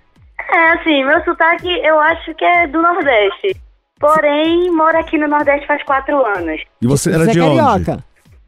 É, 0.52 0.72
assim, 0.72 1.04
meu 1.06 1.24
sotaque 1.24 1.68
eu 1.86 2.00
acho 2.00 2.34
que 2.34 2.44
é 2.44 2.66
do 2.66 2.82
Nordeste. 2.82 3.56
Porém, 4.00 4.72
moro 4.72 4.98
aqui 4.98 5.20
no 5.20 5.28
Nordeste 5.28 5.68
faz 5.68 5.84
quatro 5.84 6.26
anos. 6.26 6.60
E 6.82 6.88
você 6.88 7.12
era 7.12 7.26
Você 7.26 7.30
é 7.30 7.34
de 7.34 7.42
onde? 7.42 7.60
carioca. 7.60 8.04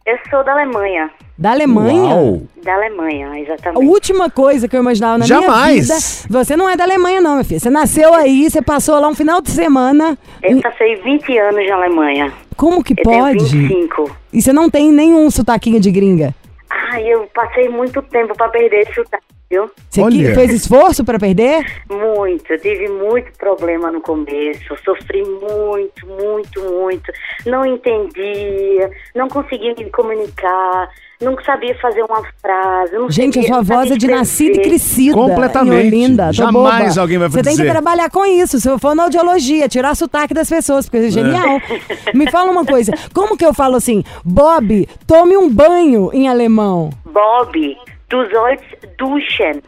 Eu 0.05 0.17
sou 0.29 0.43
da 0.43 0.51
Alemanha. 0.53 1.09
Da 1.37 1.51
Alemanha? 1.51 2.13
Uau. 2.15 2.41
Da 2.63 2.75
Alemanha, 2.75 3.29
A 3.31 3.39
exatamente. 3.39 3.85
última 3.87 4.29
coisa 4.29 4.67
que 4.67 4.75
eu 4.75 4.79
imaginava 4.79 5.17
na 5.17 5.25
Jamais. 5.25 5.87
minha 5.87 5.97
vida. 5.99 5.99
Você 6.29 6.55
não 6.55 6.69
é 6.69 6.77
da 6.77 6.83
Alemanha, 6.83 7.19
não, 7.19 7.31
minha 7.33 7.43
filha. 7.43 7.59
Você 7.59 7.69
nasceu 7.71 8.13
aí, 8.13 8.49
você 8.49 8.61
passou 8.61 8.99
lá 8.99 9.07
um 9.07 9.15
final 9.15 9.41
de 9.41 9.49
semana. 9.49 10.17
Eu 10.43 10.61
passei 10.61 10.95
20 10.97 11.37
anos 11.39 11.67
na 11.67 11.75
Alemanha. 11.75 12.31
Como 12.55 12.83
que 12.83 12.93
Eu 12.97 13.03
pode? 13.03 13.37
tenho 13.49 13.67
25. 13.67 14.15
E 14.31 14.41
você 14.41 14.53
não 14.53 14.69
tem 14.69 14.91
nenhum 14.91 15.29
sotaquinho 15.31 15.79
de 15.79 15.91
gringa? 15.91 16.33
Ai, 16.69 17.03
eu 17.11 17.27
passei 17.33 17.67
muito 17.67 18.01
tempo 18.03 18.35
pra 18.37 18.47
perder 18.49 18.81
esse 18.81 18.93
sotaque, 18.93 19.23
viu? 19.49 19.69
Você 19.89 20.01
Olha. 20.01 20.17
que- 20.29 20.33
fez 20.35 20.51
esforço 20.51 21.03
pra 21.03 21.19
perder? 21.19 21.65
Muito, 21.89 22.51
eu 22.51 22.59
tive 22.59 22.87
muito 22.89 23.31
problema 23.37 23.91
no 23.91 24.01
começo, 24.01 24.75
sofri 24.83 25.23
muito, 25.23 26.05
muito, 26.07 26.61
muito. 26.61 27.11
Não 27.45 27.65
entendia, 27.65 28.89
não 29.15 29.27
conseguia 29.27 29.73
me 29.77 29.89
comunicar, 29.91 30.89
não 31.21 31.35
sabia 31.43 31.75
fazer 31.79 32.03
uma 32.03 32.21
frase. 32.41 32.93
Não 32.93 33.09
Gente, 33.09 33.39
a 33.39 33.41
sabia- 33.43 33.55
sua 33.55 33.63
voz 33.75 33.91
é 33.91 33.95
de 33.97 34.07
nascida 34.07 34.57
e 34.57 34.61
crescida. 34.61 35.13
Completamente. 35.15 35.87
Olinda. 35.87 36.33
Jamais 36.33 36.89
boba. 36.89 37.01
alguém 37.01 37.17
vai 37.17 37.29
Você 37.29 37.41
tem 37.43 37.55
que 37.55 37.63
trabalhar 37.65 38.09
com 38.09 38.25
isso. 38.25 38.59
Se 38.59 38.69
eu 38.69 38.77
for 38.79 38.93
na 38.95 39.03
audiologia, 39.03 39.69
tirar 39.69 39.95
sotaque 39.95 40.33
das 40.33 40.49
pessoas, 40.49 40.85
porque 40.89 41.07
é 41.07 41.09
genial. 41.11 41.59
Me 42.13 42.29
fala 42.29 42.51
uma 42.51 42.65
coisa. 42.65 42.91
Como 43.13 43.37
que 43.37 43.45
eu 43.45 43.53
falo 43.53 43.75
assim? 43.75 44.03
Bob, 44.25 44.87
tome 45.07 45.37
um 45.37 45.49
banho 45.49 46.09
em 46.13 46.27
alemão. 46.27 46.89
Bob, 47.05 47.77
dos 48.23 48.33
olhos 48.33 48.61
duschen. 48.97 49.61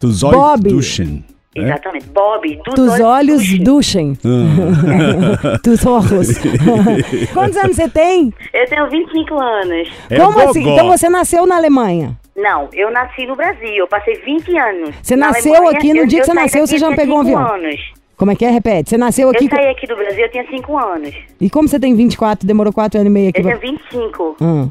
Dos 0.00 0.22
olhos 0.22 0.36
Bob. 0.40 0.68
duschen. 0.68 1.24
É? 1.56 1.62
Exatamente, 1.62 2.06
Bob, 2.06 2.60
dos, 2.64 2.74
Dos 2.74 3.00
olhos 3.00 3.42
duschen. 3.58 3.64
duchem. 3.64 4.18
Dos 5.64 5.84
olhos. 5.84 6.38
Quantos 7.34 7.56
anos 7.56 7.76
você 7.76 7.88
tem? 7.88 8.32
Eu 8.52 8.66
tenho 8.68 8.88
25 8.88 9.34
anos. 9.40 9.88
É 10.08 10.16
Como 10.16 10.32
gogó. 10.32 10.50
assim? 10.50 10.72
Então 10.72 10.86
você 10.88 11.08
nasceu 11.08 11.46
na 11.46 11.56
Alemanha. 11.56 12.16
Não, 12.36 12.68
eu 12.72 12.90
nasci 12.90 13.26
no 13.26 13.34
Brasil, 13.36 13.74
eu 13.74 13.88
passei 13.88 14.14
20 14.24 14.56
anos. 14.56 14.94
Você 15.02 15.16
Na 15.16 15.26
nasceu 15.26 15.52
Alemanha, 15.54 15.76
aqui, 15.78 15.92
no 15.92 16.00
eu- 16.00 16.06
dia 16.06 16.20
que 16.20 16.26
você 16.26 16.34
nasceu, 16.34 16.66
você 16.66 16.78
já 16.78 16.94
pegou 16.94 17.20
um 17.20 17.24
cinco 17.24 17.38
avião. 17.38 17.54
Anos. 17.54 17.80
Como 18.16 18.30
é 18.30 18.36
que 18.36 18.44
é? 18.44 18.50
Repete. 18.50 18.90
Você 18.90 18.96
nasceu 18.98 19.28
aqui. 19.30 19.46
Eu 19.46 19.50
saí 19.50 19.70
aqui 19.70 19.86
do 19.86 19.96
Brasil, 19.96 20.20
eu 20.24 20.30
tinha 20.30 20.46
5 20.48 20.76
anos. 20.78 21.14
E 21.40 21.48
como 21.50 21.66
você 21.68 21.80
tem 21.80 21.94
24, 21.94 22.46
demorou 22.46 22.72
4 22.72 23.00
anos 23.00 23.10
e 23.10 23.12
meio 23.12 23.30
aqui? 23.30 23.40
Eu 23.40 23.44
pra- 23.44 23.56
tenho 23.58 23.72
25. 23.78 24.36
Hum. 24.40 24.70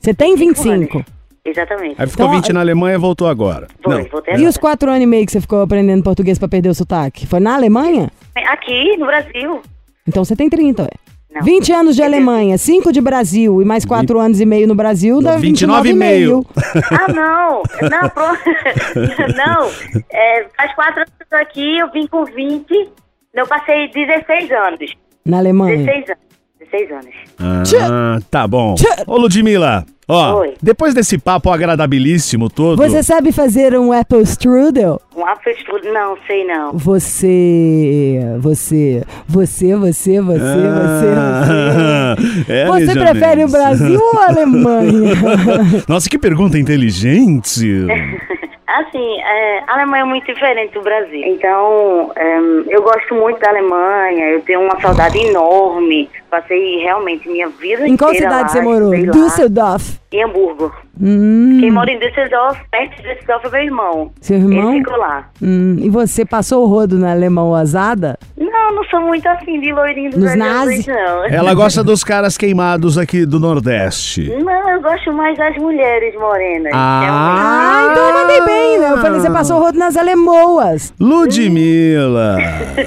Você 0.00 0.12
tem 0.12 0.34
25. 0.36 0.98
anos. 0.98 1.06
Exatamente. 1.48 1.94
Aí 1.98 2.06
ficou 2.06 2.26
Então, 2.26 2.36
20 2.40 2.52
na 2.52 2.60
Alemanha 2.60 2.94
e 2.96 2.98
voltou 2.98 3.26
agora. 3.28 3.66
Foi, 3.82 4.02
Não. 4.02 4.10
voltei 4.10 4.34
E 4.34 4.36
agora. 4.36 4.50
os 4.50 4.56
4 4.58 4.90
anos 4.90 5.02
e 5.02 5.06
meio 5.06 5.24
que 5.26 5.32
você 5.32 5.40
ficou 5.40 5.62
aprendendo 5.62 6.02
português 6.02 6.38
pra 6.38 6.48
perder 6.48 6.68
o 6.68 6.74
sotaque? 6.74 7.26
Foi 7.26 7.40
na 7.40 7.54
Alemanha? 7.54 8.10
Aqui, 8.36 8.96
no 8.96 9.06
Brasil. 9.06 9.60
Então 10.06 10.24
você 10.24 10.34
tem 10.36 10.48
30, 10.48 10.82
ué. 10.82 10.88
Não. 11.30 11.42
20 11.42 11.72
anos 11.72 11.94
de 11.94 12.02
Alemanha, 12.02 12.56
5 12.56 12.90
de 12.90 13.00
Brasil 13.02 13.60
e 13.60 13.64
mais 13.64 13.84
4 13.84 14.18
anos 14.18 14.40
e 14.40 14.46
meio 14.46 14.66
no 14.66 14.74
Brasil, 14.74 15.20
dá 15.20 15.36
29 15.36 15.90
e 15.90 15.92
meio. 15.92 16.44
Ah, 16.90 17.12
não. 17.12 17.62
Não, 17.88 18.08
pronto. 18.08 18.40
não. 19.36 19.70
É, 20.10 20.46
faz 20.56 20.74
4 20.74 21.00
anos 21.02 21.12
que 21.16 21.22
eu 21.22 21.26
tô 21.28 21.36
aqui, 21.36 21.78
eu 21.78 21.90
vim 21.92 22.06
com 22.06 22.24
20. 22.24 22.88
Eu 23.34 23.46
passei 23.46 23.88
16 23.88 24.50
anos. 24.50 24.94
Na 25.24 25.38
Alemanha. 25.38 25.76
16 25.76 26.04
anos. 26.10 26.22
16 26.60 26.90
anos. 26.92 27.14
Ah, 27.38 28.18
tá 28.30 28.48
bom. 28.48 28.74
Ô, 29.06 29.16
Ludmilla, 29.18 29.84
ó, 30.08 30.38
Oi. 30.40 30.54
depois 30.62 30.94
desse 30.94 31.18
papo 31.18 31.50
agradabilíssimo 31.50 32.48
todo... 32.48 32.76
Você 32.78 33.02
sabe 33.02 33.30
fazer 33.32 33.78
um 33.78 33.92
apple 33.92 34.22
strudel? 34.22 35.00
Um 35.14 35.26
apple 35.26 35.52
strudel? 35.52 35.92
Não, 35.92 36.16
sei 36.26 36.44
não. 36.44 36.72
Você, 36.72 38.20
você, 38.38 39.02
você, 39.28 39.74
você, 39.76 40.16
você, 40.16 40.16
Ah, 40.18 42.16
você, 42.16 42.44
você. 42.46 42.52
é, 42.52 42.66
Você 42.66 42.84
Lígia 42.86 43.02
prefere 43.02 43.44
o. 43.44 43.48
Brasil 43.48 44.00
ou 44.00 44.18
a 44.20 44.28
Alemanha? 44.28 45.12
Nossa, 45.88 46.08
que 46.08 46.18
pergunta 46.18 46.58
inteligente. 46.58 47.66
Assim, 48.68 49.20
é, 49.22 49.64
a 49.66 49.74
Alemanha 49.74 50.02
é 50.02 50.06
muito 50.06 50.26
diferente 50.32 50.74
do 50.74 50.82
Brasil. 50.82 51.22
Então, 51.24 52.12
é, 52.14 52.38
eu 52.68 52.82
gosto 52.82 53.14
muito 53.14 53.40
da 53.40 53.48
Alemanha, 53.48 54.26
eu 54.26 54.42
tenho 54.42 54.60
uma 54.60 54.78
saudade 54.80 55.18
enorme. 55.18 56.08
Passei 56.30 56.76
realmente 56.82 57.26
minha 57.28 57.48
vida 57.48 57.88
em 57.88 57.96
qual 57.96 58.10
inteira 58.10 58.28
cidade 58.30 58.42
lá, 58.42 58.48
você 58.48 58.60
morou? 58.60 58.90
Düsseldorf. 59.10 59.98
Em 60.12 60.24
Hamburgo. 60.24 60.72
Hum, 61.00 61.58
Quem 61.60 61.70
mora 61.70 61.90
em 61.90 61.98
Düsseldorf, 61.98 62.58
perto 62.70 62.96
de 62.96 63.02
Düsseldorf 63.14 63.46
é 63.46 63.50
meu 63.50 63.62
irmão. 63.62 64.10
Seu 64.20 64.36
irmão? 64.36 64.70
Ele 64.74 64.78
ficou 64.84 64.98
lá. 64.98 65.28
hum, 65.40 65.76
e 65.80 65.88
você 65.88 66.24
passou 66.24 66.64
o 66.64 66.66
rodo 66.66 66.98
na 66.98 67.12
alemão 67.12 67.48
ousada? 67.50 68.18
Não, 68.36 68.74
não 68.74 68.84
sou 68.84 69.00
muito 69.00 69.26
assim 69.28 69.60
de 69.60 69.72
loirinho 69.72 70.10
dos 70.10 70.20
Nos 70.22 70.34
nazis? 70.36 70.86
não. 70.86 71.24
Ela 71.26 71.52
gosta 71.54 71.82
dos 71.84 72.02
caras 72.04 72.36
queimados 72.36 72.98
aqui 72.98 73.24
do 73.24 73.38
Nordeste. 73.40 74.28
Não, 74.42 74.70
eu 74.70 74.82
gosto 74.82 75.12
mais 75.12 75.36
das 75.38 75.56
mulheres 75.56 76.14
morenas. 76.14 76.72
Ah, 76.74 77.88
então 77.90 78.06
eu 78.08 78.14
mandei 78.14 78.40
bem, 78.44 78.78
né? 78.80 78.90
Eu 78.92 78.98
falei, 78.98 79.20
você 79.20 79.30
passou 79.30 79.58
o 79.58 79.60
rodo 79.60 79.78
nas 79.78 79.96
alemoas. 79.96 80.92
Ludmilla. 80.98 82.36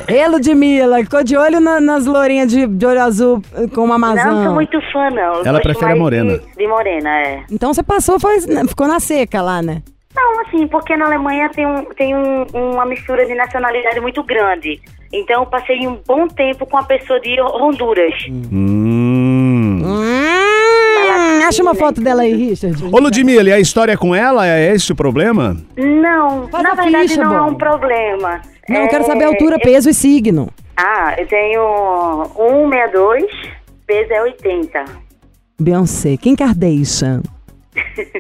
Ê, 0.08 0.28
Ludmilla, 0.28 0.98
ficou 1.04 1.24
de 1.24 1.38
olho 1.38 1.60
na- 1.60 1.80
nas 1.80 2.06
lourinhas 2.06 2.50
de, 2.52 2.66
de 2.68 2.86
olho 2.86 3.02
azul 3.02 3.31
com 3.74 3.82
uma 3.84 3.98
Não, 3.98 4.16
maçã. 4.16 4.32
não 4.32 4.44
sou 4.46 4.54
muito 4.54 4.80
fã, 4.92 5.10
não. 5.10 5.22
Eu 5.36 5.46
Ela 5.46 5.52
gosto 5.54 5.64
prefere 5.64 5.86
a 5.86 5.90
mais 5.90 6.00
morena. 6.00 6.38
De, 6.40 6.56
de 6.58 6.68
morena, 6.68 7.10
é. 7.22 7.44
Então 7.52 7.74
você 7.74 7.84
passou, 7.84 8.20
foi, 8.20 8.40
ficou 8.68 8.88
na 8.88 9.00
seca 9.00 9.42
lá, 9.42 9.62
né? 9.62 9.82
Não, 10.16 10.42
assim, 10.42 10.68
porque 10.68 10.96
na 10.98 11.06
Alemanha 11.06 11.50
tem, 11.56 11.66
um, 11.66 11.86
tem 11.96 12.14
um, 12.16 12.44
uma 12.54 12.86
mistura 12.86 13.26
de 13.26 13.34
nacionalidade 13.34 14.00
muito 14.02 14.22
grande. 14.24 14.80
Então 15.14 15.42
eu 15.42 15.46
passei 15.46 15.88
um 15.88 15.98
bom 16.08 16.28
tempo 16.28 16.66
com 16.66 16.78
a 16.78 16.84
pessoa 16.84 17.20
de 17.22 17.40
Honduras. 17.42 18.14
Hum. 18.30 19.82
Hum, 19.84 21.42
acha 21.48 21.62
uma 21.62 21.76
foto 21.76 22.02
dela 22.02 22.22
aí, 22.24 22.34
Richard. 22.34 22.84
Ô, 22.92 23.00
Ludmilla, 23.00 23.50
e 23.50 23.54
a 23.54 23.60
história 23.60 23.98
com 23.98 24.14
ela? 24.16 24.48
É 24.48 24.74
esse 24.74 24.92
o 24.92 24.96
problema? 24.96 25.58
Não, 25.78 26.48
Faz 26.50 26.64
na 26.64 26.74
verdade 26.74 27.10
ficha, 27.10 27.24
não 27.24 27.34
é 27.36 27.40
bom. 27.40 27.50
um 27.52 27.56
problema. 27.56 28.42
Não, 28.70 28.78
eu 28.78 28.84
É, 28.84 28.88
quero 28.88 29.06
saber 29.06 29.24
a 29.26 29.28
altura, 29.28 29.56
eu- 29.56 29.60
peso 29.60 29.90
e 29.90 29.94
signo. 29.94 30.50
Ah, 30.78 31.16
eu 31.18 31.28
tenho 31.28 31.62
1,62, 32.36 33.26
peso 33.86 34.14
é 34.14 34.22
80. 34.24 34.86
Beyoncé, 35.60 36.18
Kim 36.18 36.36
Kardashian. 36.36 37.22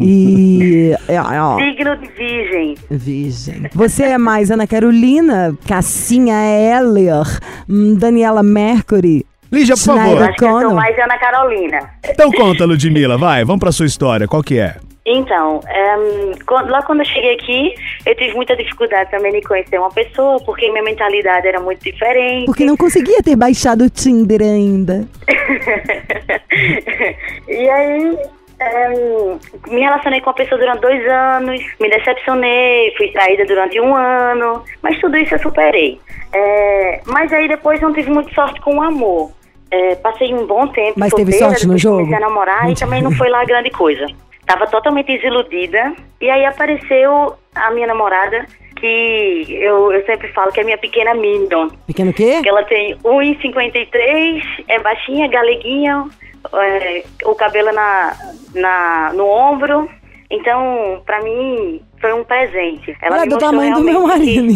E. 0.00 0.94
é, 1.08 1.20
ó, 1.20 1.56
Signo 1.58 1.96
de 1.96 2.06
virgem. 2.08 2.74
Virgem. 2.90 3.62
Você 3.74 4.04
é 4.04 4.18
mais 4.18 4.50
Ana 4.50 4.66
Carolina, 4.66 5.56
Cassinha 5.66 6.34
Heller, 6.36 7.24
hum, 7.68 7.96
Daniela 7.96 8.42
Mercury. 8.42 9.26
Lígia, 9.50 9.74
por 9.74 9.80
Schneider. 9.82 10.04
favor. 10.10 10.22
Acho 10.28 10.36
que 10.38 10.44
eu 10.44 10.60
sou 10.60 10.74
mais 10.74 10.98
Ana 10.98 11.18
Carolina. 11.18 11.78
Então 12.08 12.30
conta, 12.32 12.64
Ludmilla, 12.64 13.16
vai, 13.18 13.44
vamos 13.44 13.60
pra 13.60 13.72
sua 13.72 13.86
história, 13.86 14.28
qual 14.28 14.42
que 14.42 14.58
é? 14.58 14.76
Então, 15.06 15.60
ehm, 15.68 16.32
quando- 16.46 16.70
lá 16.70 16.82
quando 16.82 17.00
eu 17.00 17.04
cheguei 17.04 17.34
aqui, 17.34 17.74
eu 18.06 18.14
tive 18.14 18.34
muita 18.34 18.56
dificuldade 18.56 19.10
também 19.10 19.32
de 19.32 19.42
conhecer 19.42 19.78
uma 19.78 19.90
pessoa, 19.90 20.40
porque 20.46 20.70
minha 20.70 20.82
mentalidade 20.82 21.46
era 21.46 21.60
muito 21.60 21.82
diferente. 21.84 22.46
Porque 22.46 22.64
não 22.64 22.76
conseguia 22.76 23.22
ter 23.22 23.36
baixado 23.36 23.84
o 23.84 23.90
Tinder 23.90 24.40
ainda. 24.40 25.06
e 27.48 27.68
aí, 27.68 28.18
ehm, 28.60 29.38
me 29.68 29.80
relacionei 29.80 30.22
com 30.22 30.30
uma 30.30 30.36
pessoa 30.36 30.58
durante 30.58 30.80
dois 30.80 31.06
anos, 31.06 31.60
me 31.78 31.90
decepcionei, 31.90 32.94
fui 32.96 33.08
traída 33.08 33.44
durante 33.44 33.78
um 33.80 33.94
ano, 33.94 34.64
mas 34.82 34.98
tudo 35.00 35.18
isso 35.18 35.34
eu 35.34 35.38
superei. 35.38 36.00
É, 36.32 37.02
mas 37.06 37.30
aí 37.30 37.46
depois 37.46 37.78
não 37.80 37.92
tive 37.92 38.10
muita 38.10 38.32
sorte 38.34 38.58
com 38.62 38.76
o 38.78 38.82
amor. 38.82 39.30
É, 39.70 39.96
passei 39.96 40.32
um 40.32 40.46
bom 40.46 40.66
tempo 40.68 40.94
Mas 40.96 41.12
teve 41.12 41.32
sorte 41.32 41.66
no 41.66 41.76
jogo? 41.76 41.96
comecei 41.98 42.16
a 42.16 42.20
namorar 42.20 42.70
e 42.70 42.74
também 42.74 43.02
não 43.02 43.12
foi 43.12 43.28
lá 43.28 43.44
grande 43.44 43.70
coisa. 43.70 44.06
Tava 44.46 44.66
totalmente 44.66 45.06
desiludida. 45.06 45.94
E 46.20 46.30
aí 46.30 46.44
apareceu 46.44 47.34
a 47.54 47.70
minha 47.70 47.86
namorada, 47.86 48.46
que 48.76 49.46
eu, 49.48 49.92
eu 49.92 50.04
sempre 50.04 50.28
falo 50.28 50.52
que 50.52 50.60
é 50.60 50.64
minha 50.64 50.78
pequena 50.78 51.14
Minion. 51.14 51.68
Pequeno 51.86 52.10
o 52.10 52.14
quê? 52.14 52.40
Que 52.42 52.48
ela 52.48 52.64
tem 52.64 52.96
1,53, 52.96 54.64
é 54.68 54.78
baixinha, 54.80 55.28
galeguinha, 55.28 56.04
é, 56.52 57.04
o 57.24 57.34
cabelo 57.34 57.72
na, 57.72 58.16
na, 58.54 59.12
no 59.14 59.26
ombro. 59.26 59.88
Então, 60.34 61.02
pra 61.06 61.22
mim, 61.22 61.80
foi 62.00 62.12
um 62.12 62.24
presente. 62.24 62.96
Ela 63.00 63.18
é 63.18 63.20
me 63.22 63.28
do 63.28 63.38
tamanho 63.38 63.74
do 63.76 63.82
meu 63.82 64.06
marido. 64.06 64.44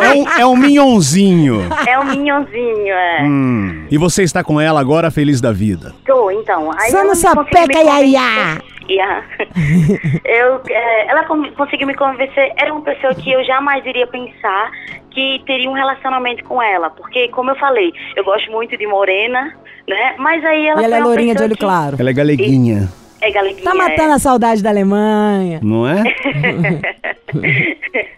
É 0.00 0.10
um, 0.14 0.28
é 0.40 0.46
um 0.46 0.56
minhonzinho. 0.56 1.60
É 1.86 1.98
um 1.98 2.04
minhonzinho, 2.04 2.92
é. 2.94 3.22
Hum, 3.22 3.86
E 3.90 3.98
você 3.98 4.22
está 4.22 4.42
com 4.44 4.60
ela 4.60 4.80
agora 4.80 5.10
feliz 5.10 5.40
da 5.40 5.52
vida. 5.52 5.92
Tô, 6.06 6.30
então. 6.30 6.70
Aí 6.78 6.90
Só 6.90 7.04
no 7.04 7.14
sapeca, 7.14 7.78
iaiá. 7.78 8.58
Ia. 8.88 9.22
eu, 10.24 10.60
é, 10.68 11.06
ela 11.10 11.24
conseguiu 11.56 11.86
me 11.86 11.94
convencer. 11.94 12.52
Era 12.56 12.72
uma 12.72 12.82
pessoa 12.82 13.14
que 13.14 13.30
eu 13.32 13.44
jamais 13.44 13.84
iria 13.86 14.06
pensar 14.06 14.70
que 15.10 15.42
teria 15.46 15.68
um 15.70 15.74
relacionamento 15.74 16.42
com 16.44 16.60
ela. 16.62 16.90
Porque, 16.90 17.28
como 17.28 17.50
eu 17.50 17.56
falei, 17.56 17.92
eu 18.16 18.24
gosto 18.24 18.50
muito 18.50 18.76
de 18.76 18.86
morena, 18.86 19.54
né? 19.88 20.14
Mas 20.18 20.44
aí 20.44 20.66
ela 20.66 20.80
E 20.82 20.84
ela 20.84 20.96
é 20.96 21.00
lourinha 21.00 21.34
de 21.34 21.42
olho 21.42 21.54
que- 21.54 21.60
claro. 21.64 21.96
Ela 21.98 22.10
é 22.10 22.12
galeguinha, 22.12 22.88
É 23.22 23.30
galeguinha. 23.30 23.64
Tá 23.64 23.74
matando 23.74 24.12
a 24.12 24.18
saudade 24.18 24.62
da 24.62 24.70
Alemanha. 24.70 25.60
não 25.62 25.86
é? 25.86 26.02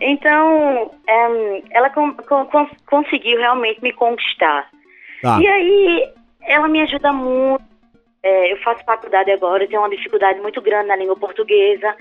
Então, 0.00 0.90
é, 1.08 1.62
ela 1.72 1.90
con- 1.90 2.14
con- 2.28 2.46
cons- 2.46 2.70
conseguiu 2.86 3.36
realmente 3.38 3.82
me 3.82 3.92
conquistar. 3.92 4.66
Tá. 5.20 5.38
E 5.40 5.46
aí, 5.46 6.08
ela 6.46 6.68
me 6.68 6.80
ajuda 6.82 7.12
muito. 7.12 7.62
É, 8.22 8.52
eu 8.52 8.56
faço 8.58 8.84
faculdade 8.84 9.30
agora, 9.32 9.64
eu 9.64 9.68
tenho 9.68 9.80
uma 9.80 9.90
dificuldade 9.90 10.40
muito 10.40 10.60
grande 10.62 10.86
na 10.88 10.96
língua 10.96 11.16
portuguesa. 11.16 11.94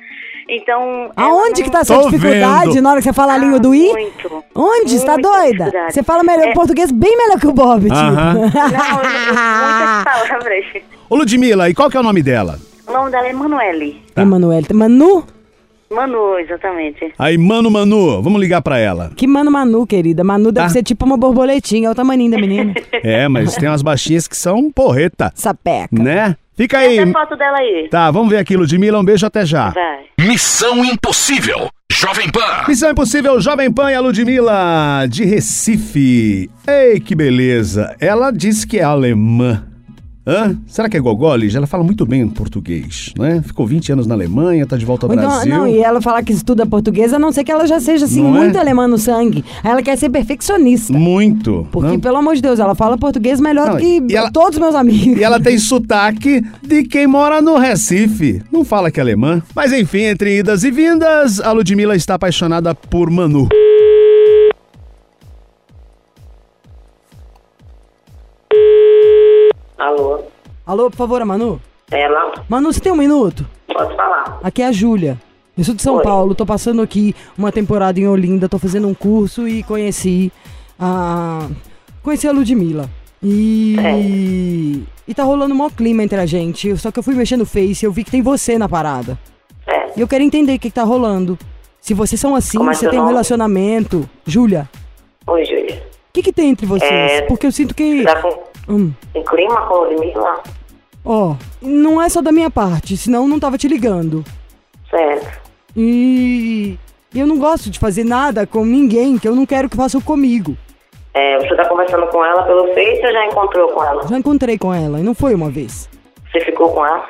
Então. 0.48 1.12
ela 1.18 1.28
Aonde 1.28 1.62
não- 1.62 1.66
que 1.66 1.72
tá 1.72 1.80
a 1.80 1.86
sua 1.86 2.04
Tô 2.04 2.10
dificuldade 2.10 2.74
vendo. 2.74 2.84
na 2.84 2.90
hora 2.92 3.00
que 3.00 3.04
você 3.06 3.14
fala 3.14 3.32
a 3.34 3.36
Ah, 3.36 3.40
língua 3.40 3.60
do 3.60 3.74
I? 3.74 3.92
Muito. 3.92 4.44
Onde? 4.56 5.00
Você 5.00 5.06
tá 5.06 5.16
doida? 5.16 5.72
Você 5.90 6.04
fala 6.04 6.24
melhor 6.24 6.48
É. 6.50 6.54
português 6.54 6.92
bem 6.92 7.18
melhor 7.18 7.40
que 7.40 7.48
o 7.48 7.54
Bob, 7.54 7.82
tipo. 7.84 7.96
Aham. 7.96 8.34
Não, 8.34 8.42
eu, 8.42 8.46
eu, 8.46 9.34
muitas 9.34 10.04
palavras. 10.06 10.66
Ô 11.10 11.16
Ludmilla, 11.16 11.70
e 11.70 11.74
qual 11.74 11.90
que 11.90 11.98
é 11.98 12.00
o 12.00 12.04
nome 12.04 12.22
dela? 12.22 12.60
O 12.88 12.92
nome 12.92 13.12
dela 13.12 13.28
é 13.28 13.30
Emanuele. 13.32 14.02
Tá. 14.14 14.22
Emanuel. 14.22 14.64
Manu? 14.74 15.26
Manu, 15.90 16.38
exatamente. 16.40 17.14
Aí, 17.18 17.38
Mano 17.38 17.72
Manu, 17.72 18.22
vamos 18.22 18.42
ligar 18.42 18.62
pra 18.62 18.78
ela. 18.78 19.12
Que 19.16 19.26
Mano 19.26 19.50
Manu, 19.50 19.88
querida. 19.88 20.22
Manu 20.24 20.52
deve 20.52 20.68
Tá. 20.68 20.74
ser 20.74 20.84
tipo 20.84 21.06
uma 21.06 21.16
borboletinha. 21.16 21.88
É 21.88 21.92
o 21.92 21.96
tamaninho 21.96 22.32
da 22.32 22.38
menina. 22.38 22.74
É, 23.04 23.28
mas 23.30 23.56
tem 23.56 23.70
umas 23.70 23.82
baixinhas 23.82 24.28
que 24.28 24.36
são 24.36 24.70
porreta, 24.72 25.32
Sapeca. 25.34 25.88
né? 25.92 26.36
Fica 26.58 26.80
Tem 26.80 27.00
aí. 27.00 27.00
a 27.00 27.08
foto 27.14 27.38
dela 27.38 27.58
aí. 27.60 27.88
Tá, 27.90 28.10
vamos 28.12 28.30
ver 28.30 28.38
aqui, 28.40 28.58
Ludmilla, 28.58 29.00
um 29.00 29.06
beijo 29.06 29.26
até 29.26 29.46
já. 29.46 29.70
Vai. 29.70 30.00
Missão 30.28 30.84
Impossível. 30.84 31.70
Jovem 31.92 32.30
Pan. 32.32 32.66
Missão 32.68 32.92
Impossível 32.92 33.40
Jovem 33.40 33.72
Pan 33.72 33.92
e 33.92 33.96
a 33.96 34.02
Ludmilla 34.02 35.06
de 35.08 35.24
Recife. 35.24 36.50
Ei, 36.68 37.00
que 37.00 37.16
beleza. 37.16 37.96
Ela 38.00 38.32
disse 38.32 38.68
que 38.68 38.80
é 38.80 38.84
alemã. 38.84 39.64
Hã? 40.28 40.58
Será 40.68 40.90
que 40.90 40.98
é 40.98 41.00
gogoli? 41.00 41.56
Ela 41.56 41.66
fala 41.66 41.84
muito 41.86 42.06
bem 42.06 42.28
português, 42.28 43.14
né? 43.18 43.42
Ficou 43.46 43.66
20 43.66 43.94
anos 43.94 44.06
na 44.08 44.14
Alemanha, 44.14 44.66
tá 44.68 44.76
de 44.76 44.86
volta 44.86 45.06
ao 45.08 45.14
então, 45.14 45.26
Brasil. 45.26 45.50
não, 45.56 45.66
e 45.66 45.80
ela 45.80 46.02
falar 46.02 46.22
que 46.22 46.34
estuda 46.34 46.66
português, 46.66 47.14
a 47.14 47.20
não 47.20 47.32
ser 47.32 47.46
que 47.46 47.52
ela 47.52 47.66
já 47.66 47.80
seja, 47.80 48.04
assim, 48.06 48.22
Não 48.22 48.36
é? 48.36 48.40
muito 48.42 48.58
alemã 48.58 48.88
no 48.90 48.98
sangue. 48.98 49.46
Ela 49.64 49.82
quer 49.82 49.98
ser 49.98 50.10
perfeccionista. 50.10 50.92
Muito. 50.92 51.66
Porque, 51.72 51.92
né? 51.92 51.98
pelo 51.98 52.18
amor 52.18 52.36
de 52.36 52.42
Deus, 52.42 52.60
ela 52.60 52.76
fala 52.76 52.98
português 52.98 53.40
melhor 53.40 53.68
Não, 53.68 53.74
do 53.76 53.80
que 53.80 54.16
ela- 54.16 54.30
todos 54.30 54.58
os 54.58 54.60
meus 54.62 54.76
amigos. 54.76 55.18
E 55.18 55.24
ela 55.24 55.40
tem 55.40 55.58
sotaque 55.58 56.44
de 56.62 56.84
quem 56.84 57.08
mora 57.08 57.42
no 57.42 57.58
Recife. 57.58 58.42
Não 58.52 58.66
fala 58.66 58.92
que 58.92 59.00
é 59.00 59.04
alemã. 59.04 59.42
Mas 59.56 59.72
enfim, 59.72 60.02
entre 60.02 60.40
idas 60.40 60.64
e 60.66 60.72
vindas, 60.72 61.40
a 61.40 61.52
Ludmilla 61.54 61.96
está 61.96 62.16
apaixonada 62.16 62.76
por 62.76 63.10
Manu. 63.10 63.48
Alô? 69.78 70.24
Alô, 70.66 70.90
por 70.90 70.98
favor, 70.98 71.24
Manu? 71.26 71.62
Ela? 71.92 72.44
Manu, 72.50 72.74
você 72.74 72.80
tem 72.80 72.92
um 72.92 72.96
minuto? 72.98 73.46
Pode 73.68 73.96
falar. 73.96 74.40
Aqui 74.44 74.62
é 74.62 74.68
a 74.68 74.72
Júlia. 74.72 75.18
Eu 75.58 75.64
sou 75.64 75.74
de 75.74 75.82
São 75.82 75.96
Oi. 75.96 76.04
Paulo, 76.04 76.36
tô 76.36 76.46
passando 76.46 76.82
aqui 76.82 77.16
uma 77.38 77.52
temporada 77.52 78.00
em 78.00 78.08
Olinda, 78.08 78.50
tô 78.50 78.60
fazendo 78.60 78.88
um 78.88 78.94
curso 78.94 79.48
e 79.48 79.64
conheci 79.64 80.32
a. 80.80 81.48
Conheci 82.04 82.28
a 82.28 82.32
Ludmilla. 82.32 82.90
E. 83.24 84.84
E 85.08 85.14
tá 85.14 85.24
rolando 85.24 85.54
um 85.54 85.58
maior 85.58 85.72
clima 85.72 86.04
entre 86.04 86.20
a 86.20 86.26
gente. 86.26 86.76
Só 86.78 86.92
que 86.92 87.00
eu 87.00 87.04
fui 87.04 87.16
mexendo 87.16 87.40
no 87.40 87.46
Face 87.46 87.84
e 87.84 87.88
eu 87.88 87.92
vi 87.92 88.04
que 88.04 88.12
tem 88.12 88.22
você 88.22 88.58
na 88.58 88.68
parada. 88.68 89.18
É. 89.66 89.92
E 89.98 90.02
eu 90.02 90.08
quero 90.08 90.24
entender 90.24 90.54
o 90.56 90.60
que, 90.60 90.70
que 90.70 90.76
tá 90.76 90.84
rolando. 90.84 91.38
Se 91.80 91.94
vocês 91.94 92.20
são 92.20 92.36
assim, 92.36 92.58
Como 92.58 92.70
é 92.70 92.74
você 92.74 92.90
tem 92.90 93.00
um 93.00 93.04
nome? 93.04 93.14
relacionamento. 93.14 94.08
Júlia, 94.26 94.70
Oi, 95.26 95.46
Júlia. 95.46 95.76
o 96.10 96.14
que, 96.14 96.22
que 96.22 96.34
tem 96.34 96.50
entre 96.50 96.66
vocês? 96.66 96.92
É, 96.92 97.22
Porque 97.22 97.48
eu 97.48 97.52
sinto 97.52 97.74
que. 97.74 98.04
Tá 98.04 98.22
com, 98.22 98.30
Hum. 98.68 98.92
com 99.14 99.24
clima 99.24 99.62
com 99.68 99.76
Ludmilla? 99.76 100.44
Ó, 101.06 101.36
não 101.62 102.02
é 102.02 102.10
só 102.10 102.22
da 102.22 102.32
minha 102.32 102.50
parte, 102.50 102.98
senão 102.98 103.24
eu 103.24 103.28
não 103.28 103.40
tava 103.40 103.58
te 103.58 103.68
ligando. 103.68 104.26
Certo. 104.90 105.42
E 105.76 106.78
eu 107.16 107.26
não 107.26 107.38
gosto 107.38 107.70
de 107.70 107.80
fazer 107.80 108.04
nada 108.04 108.46
com 108.46 108.66
ninguém 108.66 109.18
que 109.18 109.28
eu 109.28 109.36
não 109.36 109.46
quero 109.46 109.70
que 109.70 109.78
façam 109.78 110.02
comigo. 110.02 110.58
É, 111.14 111.38
você 111.40 111.56
tá 111.56 111.68
conversando 111.68 112.08
com 112.08 112.24
ela 112.24 112.44
pelo 112.44 112.68
Face 112.74 113.06
ou 113.06 113.12
já 113.12 113.26
encontrou 113.26 113.70
com 113.70 113.84
ela? 113.84 114.08
Já 114.08 114.18
encontrei 114.18 114.58
com 114.58 114.74
ela 114.74 115.00
e 115.00 115.04
não 115.04 115.16
foi 115.16 115.34
uma 115.34 115.50
vez. 115.50 115.90
Você 116.32 116.42
ficou 116.42 116.74
com 116.74 116.86
ela? 116.86 117.10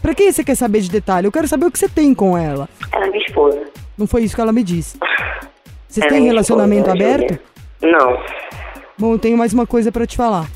Pra 0.00 0.14
que 0.14 0.32
você 0.32 0.42
quer 0.42 0.54
saber 0.54 0.80
de 0.80 0.90
detalhe? 0.90 1.26
Eu 1.26 1.32
quero 1.32 1.46
saber 1.48 1.66
o 1.66 1.70
que 1.70 1.78
você 1.78 1.88
tem 1.88 2.14
com 2.14 2.36
ela. 2.36 2.68
Ela 2.92 3.06
é 3.06 3.10
minha 3.10 3.24
esposa. 3.24 3.60
Não 3.98 4.06
foi 4.06 4.22
isso 4.22 4.34
que 4.34 4.40
ela 4.40 4.52
me 4.52 4.62
disse. 4.62 4.98
Vocês 5.86 6.06
é 6.06 6.08
têm 6.08 6.24
relacionamento 6.24 6.88
esposa, 6.88 7.04
aberto? 7.04 7.38
Júlia. 7.82 7.98
Não. 7.98 8.18
Bom, 8.96 9.12
eu 9.12 9.18
tenho 9.18 9.36
mais 9.36 9.52
uma 9.52 9.66
coisa 9.66 9.92
pra 9.92 10.06
te 10.06 10.16
falar. 10.16 10.46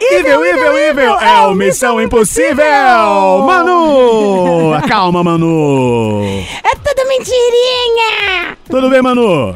Evil, 0.00 0.44
evil, 0.44 0.76
evil! 0.76 1.14
É 1.18 1.40
o 1.46 1.54
Missão 1.54 2.00
Impossível! 2.00 2.64
Manu! 3.46 4.72
Calma, 4.86 5.24
Manu! 5.24 6.22
É 6.62 6.74
tudo 6.76 7.08
mentirinha! 7.08 8.56
Tudo 8.68 8.90
bem, 8.90 9.00
Manu? 9.00 9.54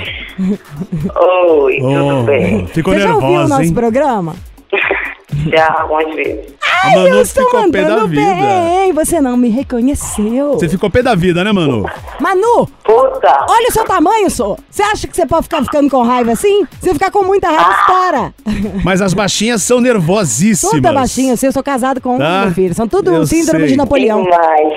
Oi, 1.14 1.79
tudo 1.79 2.22
bem? 2.24 2.66
ficou 2.68 2.94
Você 2.94 3.00
já 3.00 3.14
ouviu 3.14 3.29
o 3.29 3.33
nervosa, 3.33 3.48
nosso 3.48 3.62
hein? 3.68 3.74
programa? 3.74 4.35
Já 5.50 5.74
algumas 5.81 6.14
vezes. 6.14 6.55
A 6.83 6.90
Manu 6.90 7.09
eu 7.09 7.20
estou 7.22 7.44
ficou 7.44 7.70
pé 7.70 7.85
da 7.85 8.05
vida. 8.05 8.22
bem, 8.35 8.92
você 8.92 9.20
não 9.20 9.37
me 9.37 9.48
reconheceu. 9.50 10.53
Você 10.55 10.68
ficou 10.68 10.88
pé 10.90 11.03
da 11.03 11.14
vida, 11.14 11.44
né, 11.44 11.53
Manu? 11.53 11.85
Manu, 12.18 12.66
Puta! 12.83 13.46
olha 13.48 13.68
o 13.68 13.72
seu 13.72 13.85
tamanho, 13.85 14.31
só. 14.31 14.57
Você 14.70 14.83
acha 14.83 15.07
que 15.07 15.14
você 15.14 15.26
pode 15.26 15.42
ficar 15.44 15.62
ficando 15.62 15.90
com 15.90 16.03
raiva 16.03 16.33
assim? 16.33 16.64
Se 16.81 16.88
você 16.88 16.94
ficar 16.94 17.11
com 17.11 17.22
muita 17.22 17.48
raiva, 17.48 17.70
estoura. 17.81 18.35
Mas 18.83 19.03
as 19.03 19.12
baixinhas 19.12 19.62
são 19.62 19.79
nervosíssimas. 19.81 20.72
Toda 20.74 20.92
baixinha, 20.92 21.35
eu 21.35 21.37
sei, 21.37 21.48
eu 21.48 21.53
sou 21.53 21.62
casado 21.62 22.00
com 22.00 22.14
um, 22.14 22.18
Tá. 22.18 22.42
meu 22.46 22.55
filho. 22.55 22.74
São 22.74 22.88
tudo 22.88 23.12
Eu 23.14 23.26
síndrome 23.26 23.61
sei. 23.64 23.68
de 23.72 23.76
Napoleão. 23.76 24.22
Demais. 24.22 24.72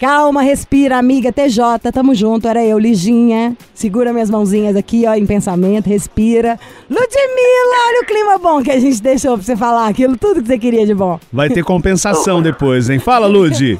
Calma, 0.00 0.40
respira, 0.40 0.96
amiga 0.96 1.30
TJ, 1.30 1.92
tamo 1.92 2.14
junto, 2.14 2.48
era 2.48 2.64
eu, 2.64 2.78
Liginha. 2.78 3.54
Segura 3.74 4.14
minhas 4.14 4.30
mãozinhas 4.30 4.74
aqui, 4.74 5.04
ó, 5.06 5.12
em 5.14 5.26
pensamento, 5.26 5.88
respira. 5.90 6.58
Ludmilla, 6.88 7.76
olha 7.88 8.00
o 8.02 8.06
clima 8.06 8.38
bom 8.38 8.62
que 8.62 8.70
a 8.70 8.80
gente 8.80 9.02
deixou 9.02 9.36
pra 9.36 9.44
você 9.44 9.54
falar 9.54 9.88
aquilo, 9.88 10.16
tudo 10.16 10.40
que 10.40 10.46
você 10.46 10.58
queria 10.58 10.86
de 10.86 10.94
bom. 10.94 11.20
Vai 11.30 11.50
ter 11.50 11.62
compensação 11.62 12.40
depois, 12.42 12.88
hein? 12.88 12.98
Fala, 12.98 13.26
Lud. 13.26 13.76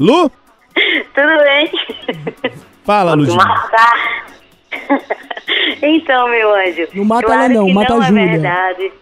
Lu? 0.00 0.30
Tudo 1.14 1.44
bem? 1.44 1.70
Fala, 2.82 3.12
Lud. 3.12 3.36
Matar. 3.36 4.24
então, 5.82 6.30
meu 6.30 6.54
anjo. 6.54 6.88
Não 6.94 7.04
mata 7.04 7.26
claro 7.26 7.42
ela 7.42 7.52
não, 7.52 7.66
que 7.66 7.72
mata 7.74 7.92
não 7.92 8.00
a 8.00 8.04
é 8.04 8.08
Júlia. 8.08 8.26
verdade. 8.26 8.92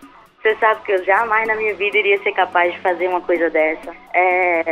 Você 0.46 0.54
sabe 0.60 0.80
que 0.84 0.92
eu 0.92 1.04
jamais 1.04 1.44
na 1.48 1.56
minha 1.56 1.74
vida 1.74 1.98
iria 1.98 2.22
ser 2.22 2.30
capaz 2.30 2.72
de 2.72 2.78
fazer 2.78 3.08
uma 3.08 3.20
coisa 3.20 3.50
dessa. 3.50 3.90
É, 4.14 4.62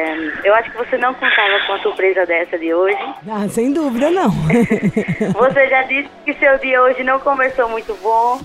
eu 0.45 0.55
acho 0.55 0.71
que 0.71 0.77
você 0.77 0.97
não 0.97 1.13
contava 1.15 1.59
com 1.67 1.73
a 1.73 1.79
surpresa 1.81 2.25
dessa 2.25 2.57
de 2.57 2.73
hoje. 2.73 2.97
Ah, 3.29 3.49
sem 3.49 3.73
dúvida 3.73 4.09
não. 4.09 4.31
Você 5.35 5.69
já 5.69 5.83
disse 5.83 6.09
que 6.25 6.33
seu 6.35 6.57
dia 6.59 6.81
hoje 6.81 7.03
não 7.03 7.19
começou 7.19 7.69
muito 7.69 7.93
bom, 8.01 8.39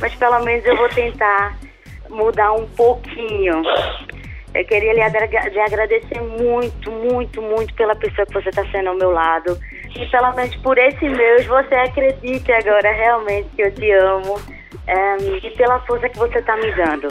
mas 0.00 0.12
pelo 0.16 0.40
menos 0.42 0.64
eu 0.66 0.76
vou 0.76 0.88
tentar 0.88 1.56
mudar 2.10 2.52
um 2.52 2.66
pouquinho. 2.70 3.62
Eu 4.52 4.64
queria 4.66 4.92
lhe, 4.92 5.02
agra- 5.02 5.26
lhe 5.26 5.60
agradecer 5.60 6.20
muito, 6.20 6.90
muito, 6.90 7.40
muito 7.40 7.72
pela 7.74 7.94
pessoa 7.94 8.26
que 8.26 8.34
você 8.34 8.48
está 8.48 8.64
sendo 8.72 8.88
ao 8.88 8.96
meu 8.96 9.12
lado. 9.12 9.56
E 9.94 10.04
pelo 10.06 10.32
menos 10.34 10.56
por 10.56 10.76
esse 10.78 11.08
mês 11.08 11.46
você 11.46 11.76
acredite 11.76 12.50
agora 12.50 12.90
realmente 12.90 13.48
que 13.54 13.62
eu 13.62 13.72
te 13.72 13.88
amo. 13.92 14.34
E 14.88 15.50
pela 15.56 15.78
força 15.80 16.08
que 16.08 16.18
você 16.18 16.38
está 16.38 16.56
me 16.56 16.72
dando. 16.74 17.08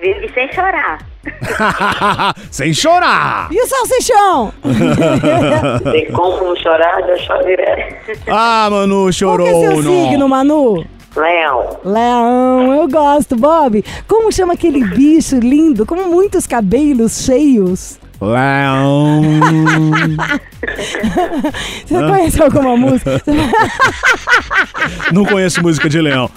Viu? 0.00 0.24
E 0.24 0.28
sem 0.34 0.52
chorar. 0.52 0.98
Sem 2.50 2.74
chorar! 2.74 3.48
E 3.50 3.58
o 3.58 3.66
salsichão? 3.66 4.52
Tem 5.90 6.12
como 6.12 6.54
chorar, 6.60 7.00
eu 7.08 7.18
choro 7.18 7.44
direto. 7.46 8.20
Ah, 8.28 8.68
Manu, 8.70 9.04
Qual 9.04 9.12
chorou. 9.12 9.46
que 9.46 9.52
é 9.52 9.60
seu 9.70 9.82
não. 9.82 10.06
signo, 10.06 10.28
Manu? 10.28 10.84
Leão, 11.16 11.78
Leão, 11.84 12.74
eu 12.74 12.88
gosto, 12.88 13.36
Bob. 13.36 13.84
Como 14.06 14.32
chama 14.32 14.52
aquele 14.54 14.84
bicho 14.84 15.36
lindo, 15.38 15.86
com 15.86 15.94
muitos 15.94 16.46
cabelos 16.46 17.24
cheios? 17.24 17.98
Leão. 18.24 19.22
Você 21.86 21.94
conhece 21.94 22.42
alguma 22.42 22.76
música? 22.76 23.22
não 25.12 25.24
conheço 25.24 25.62
música 25.62 25.88
de 25.88 26.00
leão. 26.00 26.28